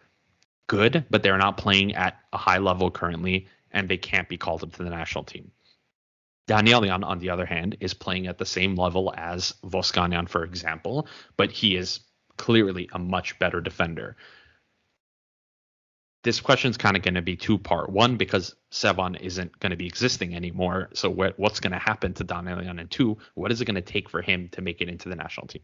[0.68, 4.64] good, but they're not playing at a high level currently, and they can't be called
[4.64, 5.52] up to the national team.
[6.48, 11.08] Danielian, on the other hand, is playing at the same level as Voskanian, for example,
[11.38, 12.02] but he is
[12.38, 14.18] clearly a much better defender.
[16.24, 17.90] This question is kind of going to be two part.
[17.90, 20.90] One, because Sevan isn't going to be existing anymore.
[20.94, 22.80] So what, what's going to happen to Danielian?
[22.80, 25.16] And two, what is it going to take for him to make it into the
[25.16, 25.64] national team?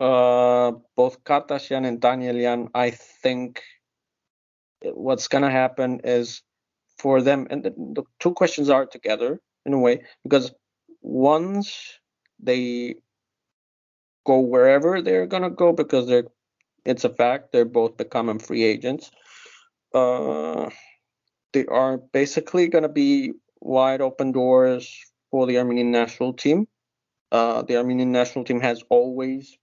[0.00, 3.62] Uh, both Kardashian and Danielian, I think
[4.84, 6.42] what's gonna happen is
[6.98, 10.52] for them, and the, the two questions are together in a way because
[11.00, 11.98] once
[12.40, 12.96] they
[14.24, 16.26] go wherever they're gonna go because they're
[16.84, 19.10] it's a fact they're both becoming free agents.
[19.94, 20.70] Uh,
[21.52, 24.98] they are basically gonna be wide open doors
[25.30, 26.66] for the Armenian national team.
[27.30, 29.56] Uh, the Armenian national team has always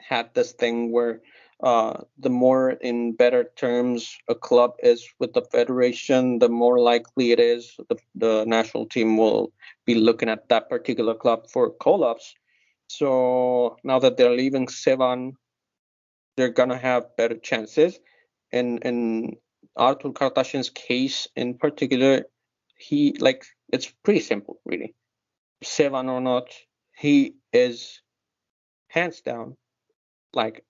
[0.00, 1.20] had this thing where
[1.64, 7.32] uh, the more in better terms a club is with the federation, the more likely
[7.32, 9.50] it is the, the national team will
[9.86, 12.34] be looking at that particular club for call-ups.
[12.88, 15.32] So now that they're leaving Sevan,
[16.36, 17.98] they're gonna have better chances.
[18.52, 19.36] And in
[19.74, 22.26] Artur Kartashyan's case in particular,
[22.76, 24.94] he like it's pretty simple really.
[25.64, 26.48] Sevan or not,
[26.94, 28.02] he is
[28.88, 29.56] hands down
[30.34, 30.62] like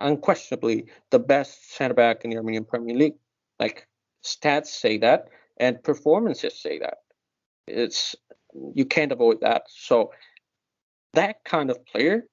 [0.00, 3.16] unquestionably the best center back in the Armenian Premier League.
[3.58, 3.86] Like
[4.24, 5.28] stats say that,
[5.58, 6.98] and performances say that.
[7.66, 8.16] It's
[8.74, 9.64] you can't avoid that.
[9.68, 10.12] So
[11.12, 12.24] that kind of player,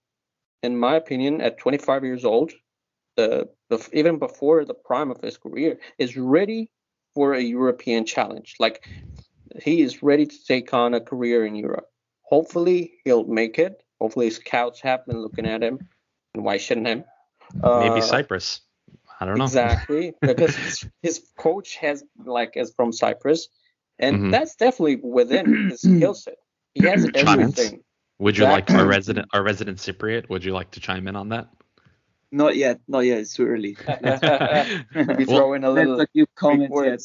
[0.63, 2.51] in my opinion, at 25 years old,
[3.15, 6.69] the, the even before the prime of his career, is ready
[7.15, 8.55] for a European challenge.
[8.59, 8.87] Like
[9.61, 11.87] he is ready to take on a career in Europe.
[12.23, 13.83] Hopefully he'll make it.
[13.99, 15.79] Hopefully scouts have been looking at him,
[16.33, 17.03] and why shouldn't him?
[17.53, 18.61] Maybe uh, Cyprus.
[19.19, 19.45] I don't know.
[19.45, 23.47] Exactly, because his, his, coach has like is from Cyprus,
[23.99, 24.29] and mm-hmm.
[24.31, 26.35] that's definitely within his skill set.
[26.73, 27.83] He has everything.
[28.19, 28.75] Would you exactly.
[28.75, 30.29] like our resident our resident Cypriot?
[30.29, 31.49] Would you like to chime in on that?
[32.31, 33.19] Not yet, not yet.
[33.19, 33.77] It's too early.
[35.17, 36.01] we throw in a little.
[36.01, 37.01] a few comments yet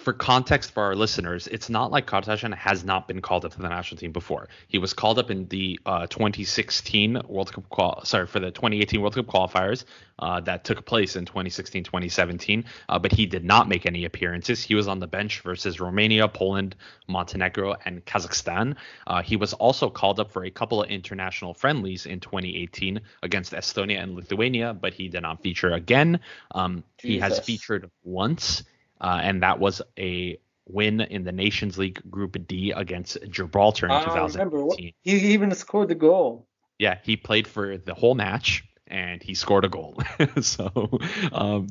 [0.00, 3.58] for context for our listeners, it's not like Kartashyan has not been called up to
[3.58, 4.48] the national team before.
[4.66, 9.00] He was called up in the uh, 2016 World Cup qual- sorry for the 2018
[9.00, 9.84] World Cup qualifiers
[10.18, 14.62] uh, that took place in 2016 2017, uh, but he did not make any appearances.
[14.62, 16.76] He was on the bench versus Romania, Poland,
[17.06, 18.76] Montenegro, and Kazakhstan.
[19.06, 23.52] Uh, he was also called up for a couple of international friendlies in 2018 against
[23.52, 26.20] Estonia and Lithuania, but he did not feature again.
[26.52, 28.62] Um, he has featured once
[29.00, 34.04] uh, and that was a win in the Nations League Group D against Gibraltar in
[34.04, 34.92] 2018.
[35.02, 36.46] He even scored the goal.
[36.78, 40.00] Yeah, he played for the whole match and he scored a goal.
[40.40, 40.90] so
[41.32, 41.68] um,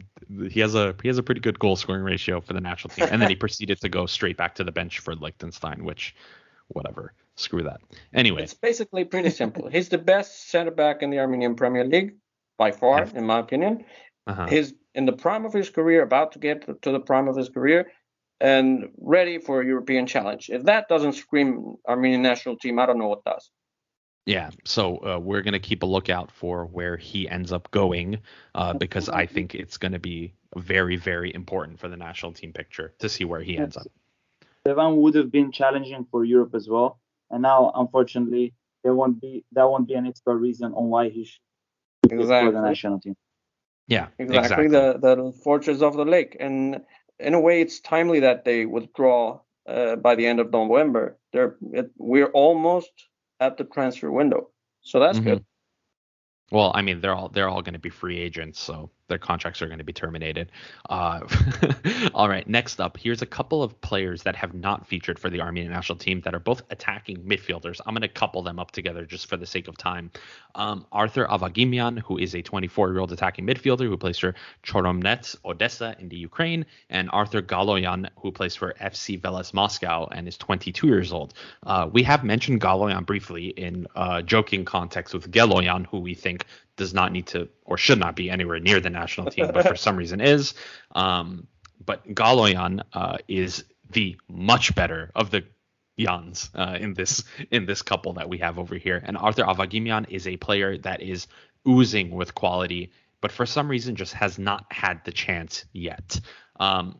[0.50, 3.08] he has a he has a pretty good goal scoring ratio for the national team.
[3.12, 6.16] And then he proceeded to go straight back to the bench for Liechtenstein, which
[6.70, 7.82] whatever, screw that.
[8.14, 9.68] Anyway, it's basically pretty simple.
[9.68, 12.16] He's the best center back in the Armenian Premier League
[12.58, 13.86] by far, in my opinion.
[14.28, 14.46] Uh-huh.
[14.48, 17.50] His in the prime of his career, about to get to the prime of his
[17.50, 17.92] career,
[18.42, 20.50] and ready for a European challenge.
[20.50, 23.50] If that doesn't scream Armenian national team, I don't know what does.
[24.26, 28.20] Yeah, so uh, we're going to keep a lookout for where he ends up going
[28.54, 32.54] uh, because I think it's going to be very, very important for the national team
[32.54, 33.88] picture to see where he ends up.
[34.68, 37.00] Sevan would have been challenging for Europe as well,
[37.32, 41.26] and now unfortunately there won't be that won't be an extra reason on why he
[41.26, 42.52] should exactly.
[42.52, 43.16] for the national team.
[43.90, 44.38] Yeah, exactly.
[44.38, 44.68] exactly.
[44.68, 46.82] The the fortress of the lake, and
[47.20, 51.18] in a way, it's timely that they withdraw uh, by the end of November.
[51.34, 52.92] They're it, we're almost
[53.40, 54.50] at the transfer window,
[54.82, 55.30] so that's mm-hmm.
[55.30, 55.46] good.
[56.52, 59.62] Well, I mean, they're all they're all going to be free agents, so their contracts
[59.62, 60.52] are going to be terminated.
[60.90, 61.22] Uh,
[62.14, 65.42] all right, next up, here's a couple of players that have not featured for the
[65.42, 67.82] Armenian national team that are both attacking midfielders.
[67.86, 70.12] I'm going to couple them up together just for the sake of time.
[70.56, 75.36] Um, Arthur Avagimian, who is a 24 year old attacking midfielder who plays for Chornomorets
[75.46, 80.38] Odessa in the Ukraine, and Arthur Galoyan, who plays for FC Veles Moscow and is
[80.38, 81.34] 22 years old.
[81.66, 86.46] Uh, we have mentioned Galoyan briefly in uh, joking context with Geloyan, who we think
[86.80, 89.76] does not need to or should not be anywhere near the national team, but for
[89.76, 90.56] some reason is.
[90.96, 91.48] Um,
[91.86, 95.44] but Galoyan uh, is the much better of the
[96.00, 99.02] Yans uh, in this in this couple that we have over here.
[99.04, 101.28] And Arthur Avagimyan is a player that is
[101.68, 106.20] oozing with quality, but for some reason just has not had the chance yet.
[106.60, 107.00] Um,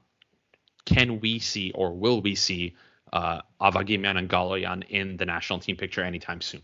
[0.86, 2.76] can we see or will we see
[3.14, 6.62] uh, Avagimyan and Galoyan in the national team picture anytime soon?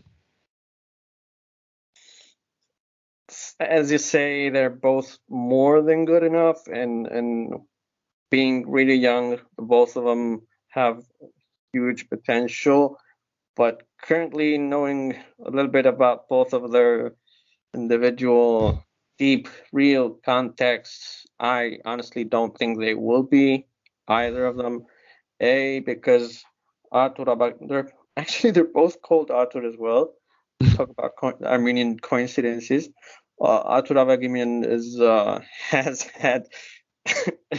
[3.60, 7.60] As you say, they're both more than good enough, and and
[8.30, 11.02] being really young, both of them have
[11.72, 12.98] huge potential.
[13.56, 17.14] But currently, knowing a little bit about both of their
[17.74, 18.84] individual
[19.18, 23.66] deep, real contexts, I honestly don't think they will be
[24.08, 24.84] either of them.
[25.40, 26.44] A because
[26.92, 27.26] Artur
[27.68, 30.14] they're actually they're both called Artur as well.
[30.74, 32.88] Talk about co- Armenian coincidences
[33.40, 36.46] uh, Artur Avagimyan is uh, has had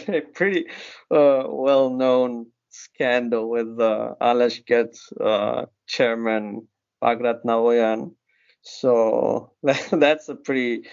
[0.07, 0.65] a pretty
[1.11, 6.67] uh, well-known scandal with uh, Alashkert uh, chairman
[7.01, 8.13] Bagrat Navoyan.
[8.61, 10.84] So that, that's a pretty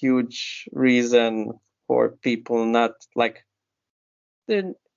[0.00, 1.52] huge reason
[1.86, 3.44] for people not like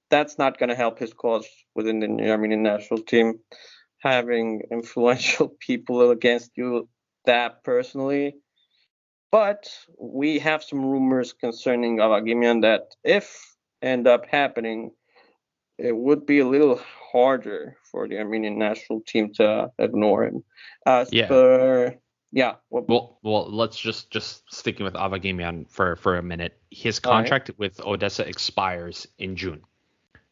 [0.09, 3.39] that's not going to help his cause within the Armenian national team.
[3.99, 6.88] Having influential people against you
[7.25, 8.36] that personally
[9.32, 9.69] but
[9.99, 14.91] we have some rumors concerning Avagimian that if end up happening,
[15.78, 16.80] it would be a little
[17.11, 20.43] harder for the Armenian national team to ignore him.
[20.86, 21.28] As yeah.
[21.28, 21.95] Per,
[22.32, 22.55] yeah.
[22.69, 26.57] Well, well, let's just just sticking with Avagimian for for a minute.
[26.71, 27.59] His contract right.
[27.59, 29.61] with Odessa expires in June,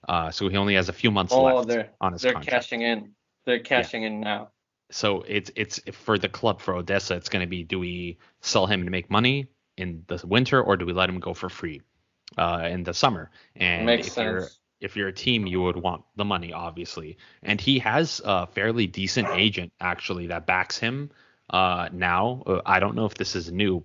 [0.07, 2.63] uh, so he only has a few months oh, left they're, on his they're contract.
[2.63, 3.11] cashing in.
[3.45, 4.09] They're cashing yeah.
[4.09, 4.49] in now
[4.91, 7.15] so it's it's for the club for Odessa.
[7.15, 10.77] It's going to be do we sell him to make money in the winter or
[10.77, 11.81] do we let him go for free
[12.37, 13.31] uh, in the summer?
[13.55, 14.25] And Makes if sense.
[14.25, 14.47] you're
[14.81, 17.17] if you're a team, you would want the money, obviously.
[17.41, 21.11] And he has a fairly decent agent actually that backs him
[21.49, 22.43] uh, now.
[22.45, 23.83] Uh, I don't know if this is new,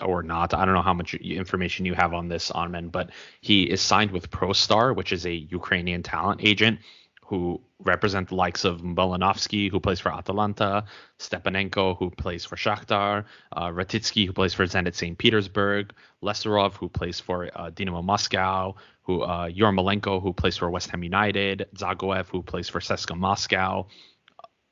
[0.00, 0.54] or not.
[0.54, 3.10] I don't know how much information you have on this, Armen, but
[3.40, 6.80] he is signed with ProStar, which is a Ukrainian talent agent
[7.26, 10.84] who represent the likes of Malinovskyi, who plays for Atalanta,
[11.18, 15.16] Stepanenko, who plays for Shakhtar, uh, Rakitskyi, who plays for Zenit St.
[15.16, 20.90] Petersburg, Lesterov, who plays for uh, Dynamo Moscow, who uh, Yarmolenko, who plays for West
[20.90, 23.86] Ham United, Dzagoev, who plays for CSKA Moscow.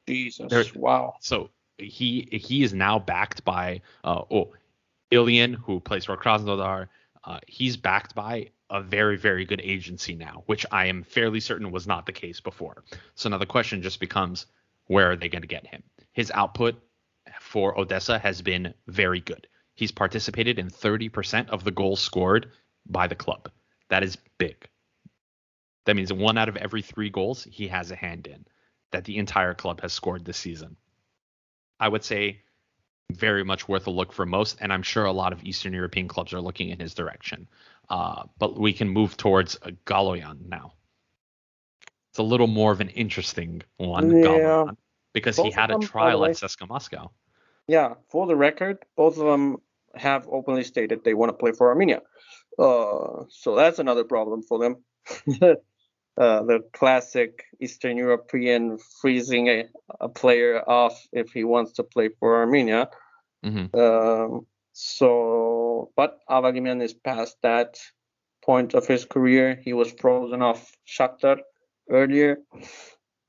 [0.09, 1.15] Jesus, there, wow.
[1.21, 4.53] So he he is now backed by uh, oh
[5.11, 6.89] Ilian, who plays for Krasnodar.
[7.25, 11.71] Uh, he's backed by a very, very good agency now, which I am fairly certain
[11.71, 12.83] was not the case before.
[13.15, 14.47] So now the question just becomes
[14.87, 15.83] where are they going to get him?
[16.13, 16.83] His output
[17.39, 19.47] for Odessa has been very good.
[19.75, 22.51] He's participated in 30% of the goals scored
[22.87, 23.51] by the club.
[23.91, 24.69] That is big.
[25.85, 28.47] That means one out of every three goals he has a hand in
[28.91, 30.77] that the entire club has scored this season.
[31.79, 32.43] I would say
[33.11, 36.09] very much worth a look for most, and I'm sure a lot of Eastern European
[36.09, 37.49] clubs are looking in his direction.
[37.89, 39.57] Uh, but we can move towards
[39.87, 40.75] Galoyan now.
[42.11, 44.25] It's a little more of an interesting one, yeah.
[44.25, 44.77] Galoyan,
[45.13, 47.11] because both he had a trial at CSKA Moscow.
[47.67, 49.59] Yeah, for the record, both of them
[49.95, 52.03] have openly stated they want to play for Armenia.
[52.59, 54.77] Uh, so that's another problem for them.
[55.43, 59.65] uh, the classic Eastern European freezing a,
[60.01, 62.89] a, player off if he wants to play for Armenia.
[63.45, 63.79] Mm-hmm.
[63.79, 67.79] Um, so, but Avagimyan is past that
[68.45, 69.61] point of his career.
[69.63, 71.39] He was frozen off Shakhtar
[71.91, 72.39] earlier,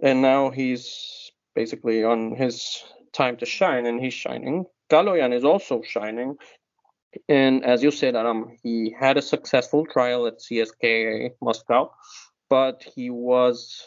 [0.02, 2.84] and now he's basically on his
[3.14, 4.66] time to shine, and he's shining.
[4.92, 6.36] Galoyan is also shining.
[7.30, 11.92] And as you said, Adam, he had a successful trial at CSKA Moscow
[12.54, 13.82] but he was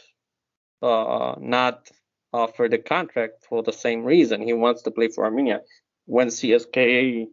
[0.83, 1.89] uh, not
[2.33, 4.43] offered a contract for the same reason.
[4.43, 5.61] He wants to play for Armenia.
[6.07, 7.27] When CSKA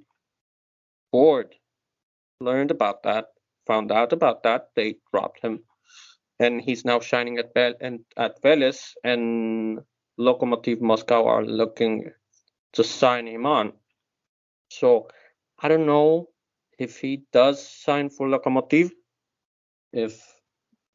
[1.14, 1.56] board
[2.42, 3.28] learned about that,
[3.68, 5.60] found out about that, they dropped him,
[6.40, 9.80] and he's now shining at Bel- and at Veles, and
[10.20, 12.12] Lokomotiv Moscow are looking
[12.74, 13.74] to sign him on.
[14.70, 15.08] So
[15.60, 16.30] I don't know
[16.80, 18.92] if he does sign for Lokomotiv,
[19.94, 20.22] if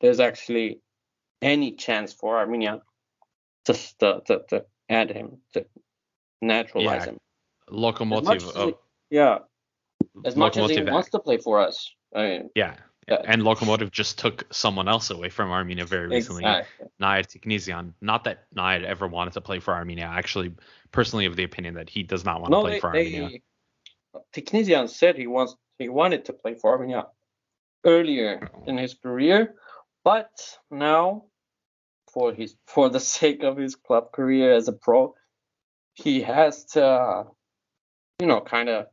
[0.00, 0.80] there's actually
[1.40, 2.82] any chance for Armenia
[3.66, 5.64] just to, to, to add him, to
[6.42, 7.12] naturalize yeah.
[7.12, 7.18] him.
[7.70, 8.36] Lokomotiv.
[8.36, 8.70] As uh,
[9.10, 9.38] yeah.
[10.24, 11.92] As much as he wants to play for us.
[12.14, 12.74] I mean, yeah.
[13.07, 13.22] yeah.
[13.24, 16.86] And Lokomotiv just took someone else away from Armenia very recently, exactly.
[17.01, 17.92] Nayir Tiknisian.
[18.01, 20.07] Not that Nayir ever wanted to play for Armenia.
[20.07, 20.55] Actually
[20.92, 23.38] personally of the opinion that he does not want no, to play they, for Armenia.
[24.34, 27.07] Tiknisian said he wants he wanted to play for Armenia
[27.84, 29.55] earlier in his career,
[30.05, 30.30] but
[30.70, 31.24] now,
[32.12, 35.14] for his for the sake of his club career as a pro,
[35.94, 37.26] he has to,
[38.20, 38.86] you know, kind of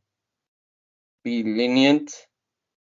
[1.26, 2.12] be lenient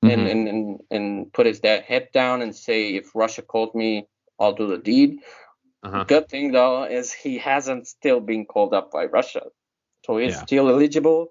[0.04, 0.10] mm-hmm.
[0.12, 4.06] and, and, and and put his head down and say, if Russia called me,
[4.38, 5.18] I'll do the deed.
[5.82, 6.04] Uh-huh.
[6.04, 9.42] Good thing though is he hasn't still been called up by Russia,
[10.04, 10.44] so he's yeah.
[10.44, 11.28] still eligible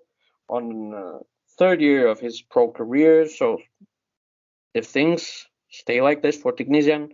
[0.49, 1.20] on uh,
[1.57, 3.30] third year of his pro career.
[3.30, 3.61] So
[4.74, 7.09] if things stay like this for Tiknisian,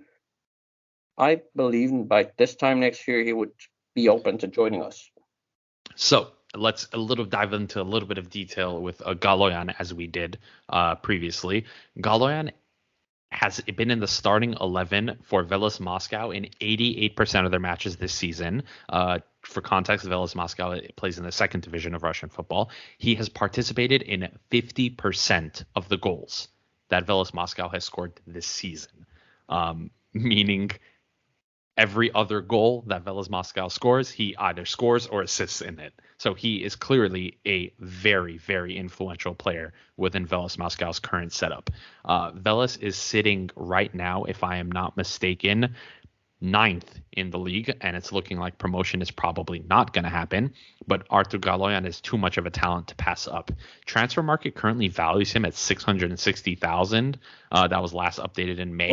[1.17, 3.51] I believe by this time next year he would
[3.95, 5.11] be open to joining us.
[5.95, 9.93] So let's a little dive into a little bit of detail with uh, Galoyan as
[9.93, 10.39] we did
[10.69, 11.65] uh, previously.
[11.99, 12.51] Galoyan
[13.31, 18.13] has been in the starting 11 for Veles Moscow in 88% of their matches this
[18.13, 18.63] season.
[18.89, 22.71] Uh, for context, Veles Moscow plays in the second division of Russian football.
[22.97, 26.47] He has participated in 50% of the goals
[26.89, 29.05] that Veles Moscow has scored this season,
[29.47, 30.71] um, meaning
[31.79, 35.93] every other goal that Veles Moscow scores, he either scores or assists in it.
[36.17, 41.69] So he is clearly a very, very influential player within Veles Moscow's current setup.
[42.03, 45.73] Uh, Veles is sitting right now, if I am not mistaken,
[46.41, 50.53] ninth in the league, and it's looking like promotion is probably not going to happen.
[50.85, 53.51] But Artur Galoyan is too much of a talent to pass up.
[53.85, 57.19] Transfer market currently values him at six hundred and sixty thousand.
[57.53, 58.91] Uh, that was last updated in May.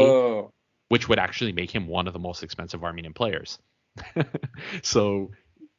[0.89, 3.59] Which would actually make him one of the most expensive Armenian players.
[4.83, 5.31] so,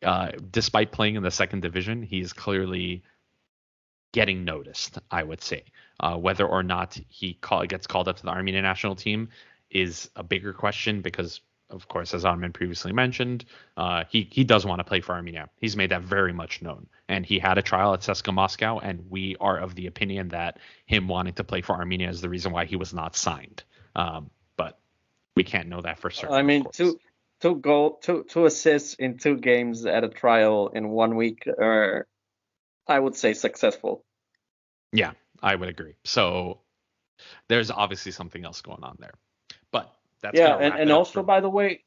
[0.03, 3.03] uh, despite playing in the second division, he's clearly
[4.13, 4.99] getting noticed.
[5.11, 5.63] I would say
[5.99, 9.29] uh, whether or not he call, gets called up to the Armenian national team
[9.69, 13.45] is a bigger question because of course, as Armen previously mentioned,
[13.75, 15.49] uh, he he does want to play for Armenia.
[15.57, 19.09] He's made that very much known, and he had a trial at CSKA Moscow, and
[19.09, 22.53] we are of the opinion that him wanting to play for Armenia is the reason
[22.53, 23.63] why he was not signed.
[23.95, 24.79] Um, but
[25.37, 26.35] we can't know that for certain.
[26.35, 26.99] I mean, two
[27.41, 32.07] two goal two two assists in two games at a trial in one week are,
[32.87, 34.03] I would say, successful.
[34.91, 35.11] Yeah,
[35.41, 35.95] I would agree.
[36.03, 36.61] So
[37.49, 39.13] there's obviously something else going on there.
[39.71, 41.23] But that's yeah, and, and also for...
[41.23, 41.83] by the way,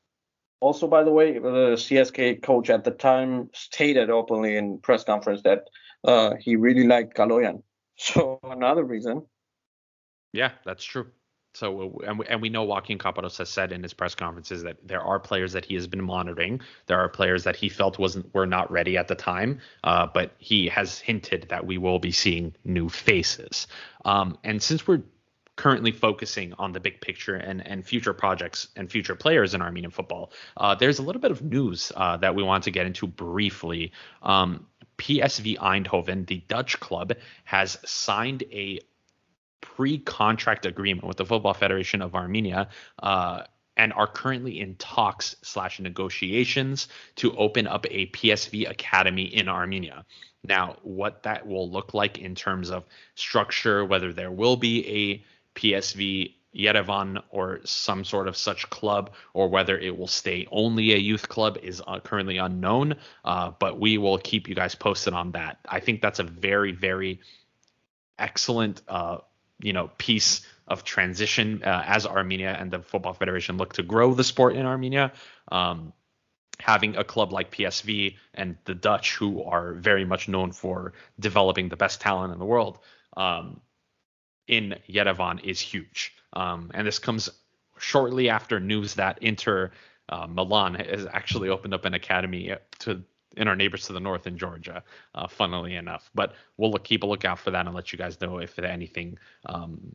[0.60, 5.42] also by the way, the CSK coach at the time stated openly in press conference
[5.42, 5.64] that
[6.04, 7.62] uh, he really liked Galoyan.
[8.02, 9.26] So another reason.
[10.32, 11.08] Yeah, that's true.
[11.54, 14.76] So and we, and we know Joaquin Caparros has said in his press conferences that
[14.86, 16.60] there are players that he has been monitoring.
[16.86, 20.32] There are players that he felt wasn't were not ready at the time, uh, but
[20.38, 23.66] he has hinted that we will be seeing new faces.
[24.04, 25.02] Um, and since we're
[25.56, 29.90] currently focusing on the big picture and, and future projects and future players in Armenian
[29.90, 33.06] football, uh, there's a little bit of news uh, that we want to get into
[33.06, 33.92] briefly.
[34.22, 34.66] Um,
[34.98, 38.78] PSV Eindhoven, the Dutch club, has signed a
[39.60, 42.68] pre-contract agreement with the Football Federation of Armenia.
[43.02, 43.44] Uh,
[43.76, 50.04] and are currently in talks slash negotiations to open up a PSV academy in Armenia.
[50.44, 52.84] Now, what that will look like in terms of
[53.14, 59.48] structure, whether there will be a PSV Yerevan or some sort of such club, or
[59.48, 62.96] whether it will stay only a youth club is uh, currently unknown.
[63.24, 65.58] Uh, but we will keep you guys posted on that.
[65.68, 67.20] I think that's a very, very
[68.18, 69.18] excellent, uh,
[69.62, 74.14] you know, piece of transition uh, as Armenia and the Football Federation look to grow
[74.14, 75.12] the sport in Armenia.
[75.50, 75.92] Um,
[76.60, 81.68] having a club like PSV and the Dutch, who are very much known for developing
[81.68, 82.78] the best talent in the world,
[83.16, 83.60] um,
[84.46, 86.14] in Yerevan is huge.
[86.32, 87.30] Um, and this comes
[87.78, 89.70] shortly after news that Inter
[90.08, 93.02] uh, Milan has actually opened up an academy to
[93.36, 94.82] in our neighbors to the north in Georgia,
[95.14, 96.10] uh, funnily enough.
[96.14, 99.18] But we'll look, keep a lookout for that and let you guys know if anything
[99.46, 99.94] um,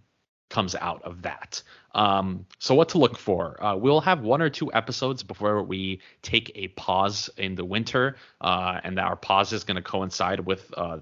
[0.50, 1.62] comes out of that.
[1.94, 3.62] Um, so what to look for?
[3.64, 8.18] Uh, we'll have one or two episodes before we take a pause in the winter,
[8.42, 11.00] uh, and our pause is going to coincide with uh,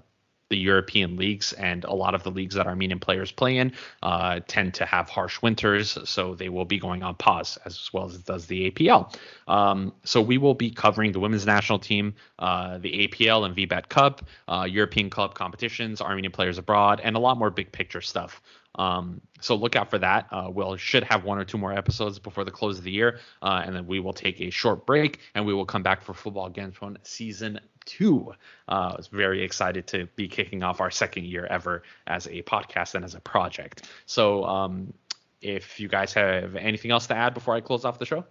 [0.49, 4.39] the European leagues, and a lot of the leagues that Armenian players play in uh,
[4.47, 8.17] tend to have harsh winters, so they will be going on pause as well as
[8.19, 9.13] does the APL.
[9.47, 13.89] Um, so we will be covering the women's national team, uh, the APL and VBET
[13.89, 18.41] Cup, uh, European club competitions, Armenian players abroad, and a lot more big picture stuff.
[18.75, 20.27] Um, so look out for that.
[20.31, 23.19] Uh, we'll should have one or two more episodes before the close of the year,
[23.41, 26.13] uh, and then we will take a short break and we will come back for
[26.13, 28.33] Football Kentron season two.
[28.67, 32.41] Uh, I was very excited to be kicking off our second year ever as a
[32.43, 33.87] podcast and as a project.
[34.05, 34.93] So um,
[35.41, 38.25] if you guys have anything else to add before I close off the show.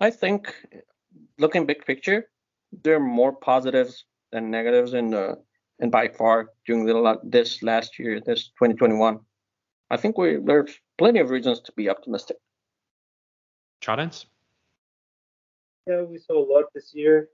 [0.00, 0.54] I think
[1.38, 2.28] looking big picture,
[2.82, 5.38] there are more positives than negatives in the
[5.80, 9.18] and by far during the, this last year, this 2021.
[9.90, 12.36] I think we there's plenty of reasons to be optimistic.
[13.80, 14.26] Chadens?
[15.86, 17.28] Yeah, we saw a lot this year.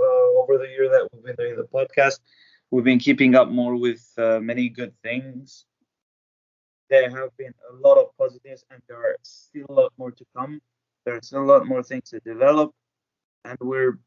[0.00, 2.20] Uh, over the year that we've been doing the podcast,
[2.70, 5.66] we've been keeping up more with uh, many good things.
[6.88, 10.24] There have been a lot of positives, and there are still a lot more to
[10.34, 10.60] come.
[11.04, 12.72] There's still a lot more things to develop,
[13.44, 13.98] and we're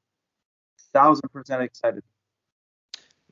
[0.93, 2.03] thousand percent excited.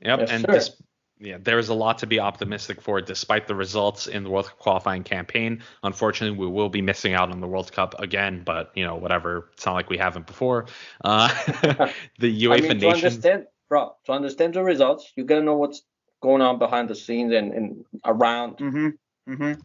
[0.02, 0.82] Yep, yes, and this,
[1.22, 4.46] yeah, there is a lot to be optimistic for despite the results in the World
[4.46, 5.62] Cup qualifying campaign.
[5.84, 9.48] Unfortunately, we will be missing out on the World Cup again, but you know, whatever.
[9.52, 10.66] It's not like we haven't before.
[11.04, 11.28] Uh,
[12.18, 15.82] the UEFA I mean, to Understand, bro, to understand the results, you gotta know what's
[16.20, 18.58] going on behind the scenes and, and around.
[18.58, 19.32] Mm-hmm.
[19.32, 19.60] Mm-hmm.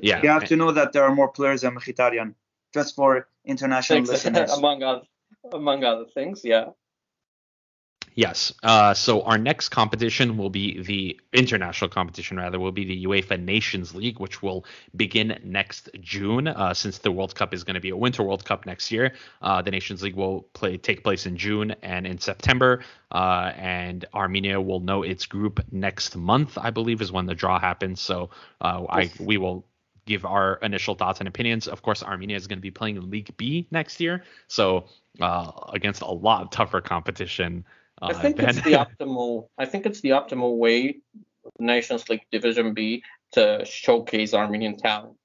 [0.00, 2.34] Yeah, you have to know that there are more players than Mkhitaryan,
[2.74, 4.52] just for international listeners.
[4.52, 5.02] among other,
[5.52, 6.70] among other things, yeah.
[8.14, 8.52] Yes.
[8.62, 13.42] Uh, so our next competition will be the international competition, rather, will be the UEFA
[13.42, 14.64] Nations League, which will
[14.96, 16.46] begin next June.
[16.48, 19.14] Uh, since the World Cup is going to be a Winter World Cup next year,
[19.40, 22.84] uh, the Nations League will play take place in June and in September.
[23.10, 27.58] Uh, and Armenia will know its group next month, I believe, is when the draw
[27.58, 28.00] happens.
[28.00, 29.64] So uh, I we will
[30.04, 31.68] give our initial thoughts and opinions.
[31.68, 34.84] Of course, Armenia is going to be playing in League B next year, so
[35.20, 37.64] uh, against a lot tougher competition.
[38.02, 39.48] I think it's the optimal.
[39.56, 41.00] I think it's the optimal way,
[41.58, 45.16] Nations League Division B, to showcase Armenian talent.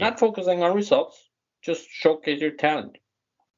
[0.00, 1.30] Not focusing on results,
[1.62, 2.98] just showcase your talent.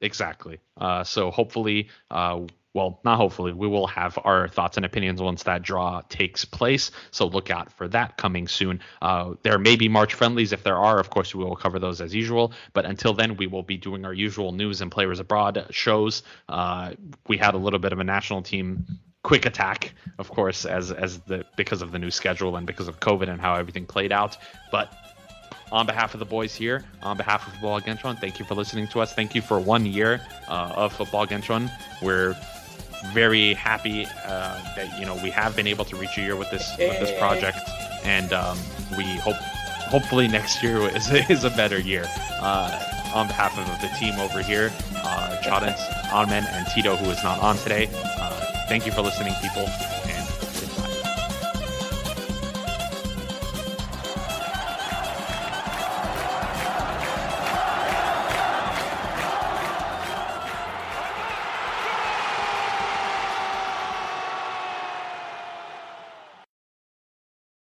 [0.01, 0.61] Exactly.
[0.81, 2.41] Uh, so hopefully, uh,
[2.79, 6.93] well, not hopefully, we will have our thoughts and opinions once that draw takes place.
[7.11, 8.81] So look out for that coming soon.
[9.03, 10.53] Uh, there may be March friendlies.
[10.53, 12.53] If there are, of course, we will cover those as usual.
[12.75, 16.23] But until then, we will be doing our usual news and players abroad shows.
[16.49, 16.93] Uh,
[17.27, 18.87] we had a little bit of a national team
[19.25, 23.01] quick attack, of course, as as the because of the new schedule and because of
[23.01, 24.37] COVID and how everything played out.
[24.71, 24.93] But
[25.73, 28.87] on behalf of the boys here, on behalf of Football Kentron, thank you for listening
[28.89, 29.13] to us.
[29.13, 31.71] Thank you for one year uh, of Football Kentron.
[32.01, 32.37] We're
[33.07, 36.51] very happy uh, that you know we have been able to reach a year with
[36.51, 37.59] this with this project,
[38.05, 38.59] and um,
[38.97, 39.37] we hope
[39.89, 42.05] hopefully next year is, is a better year.
[42.41, 45.81] Uh, on behalf of the team over here, uh, Chadens,
[46.13, 47.89] Armen, and Tito, who is not on today,
[48.21, 49.67] uh, thank you for listening, people.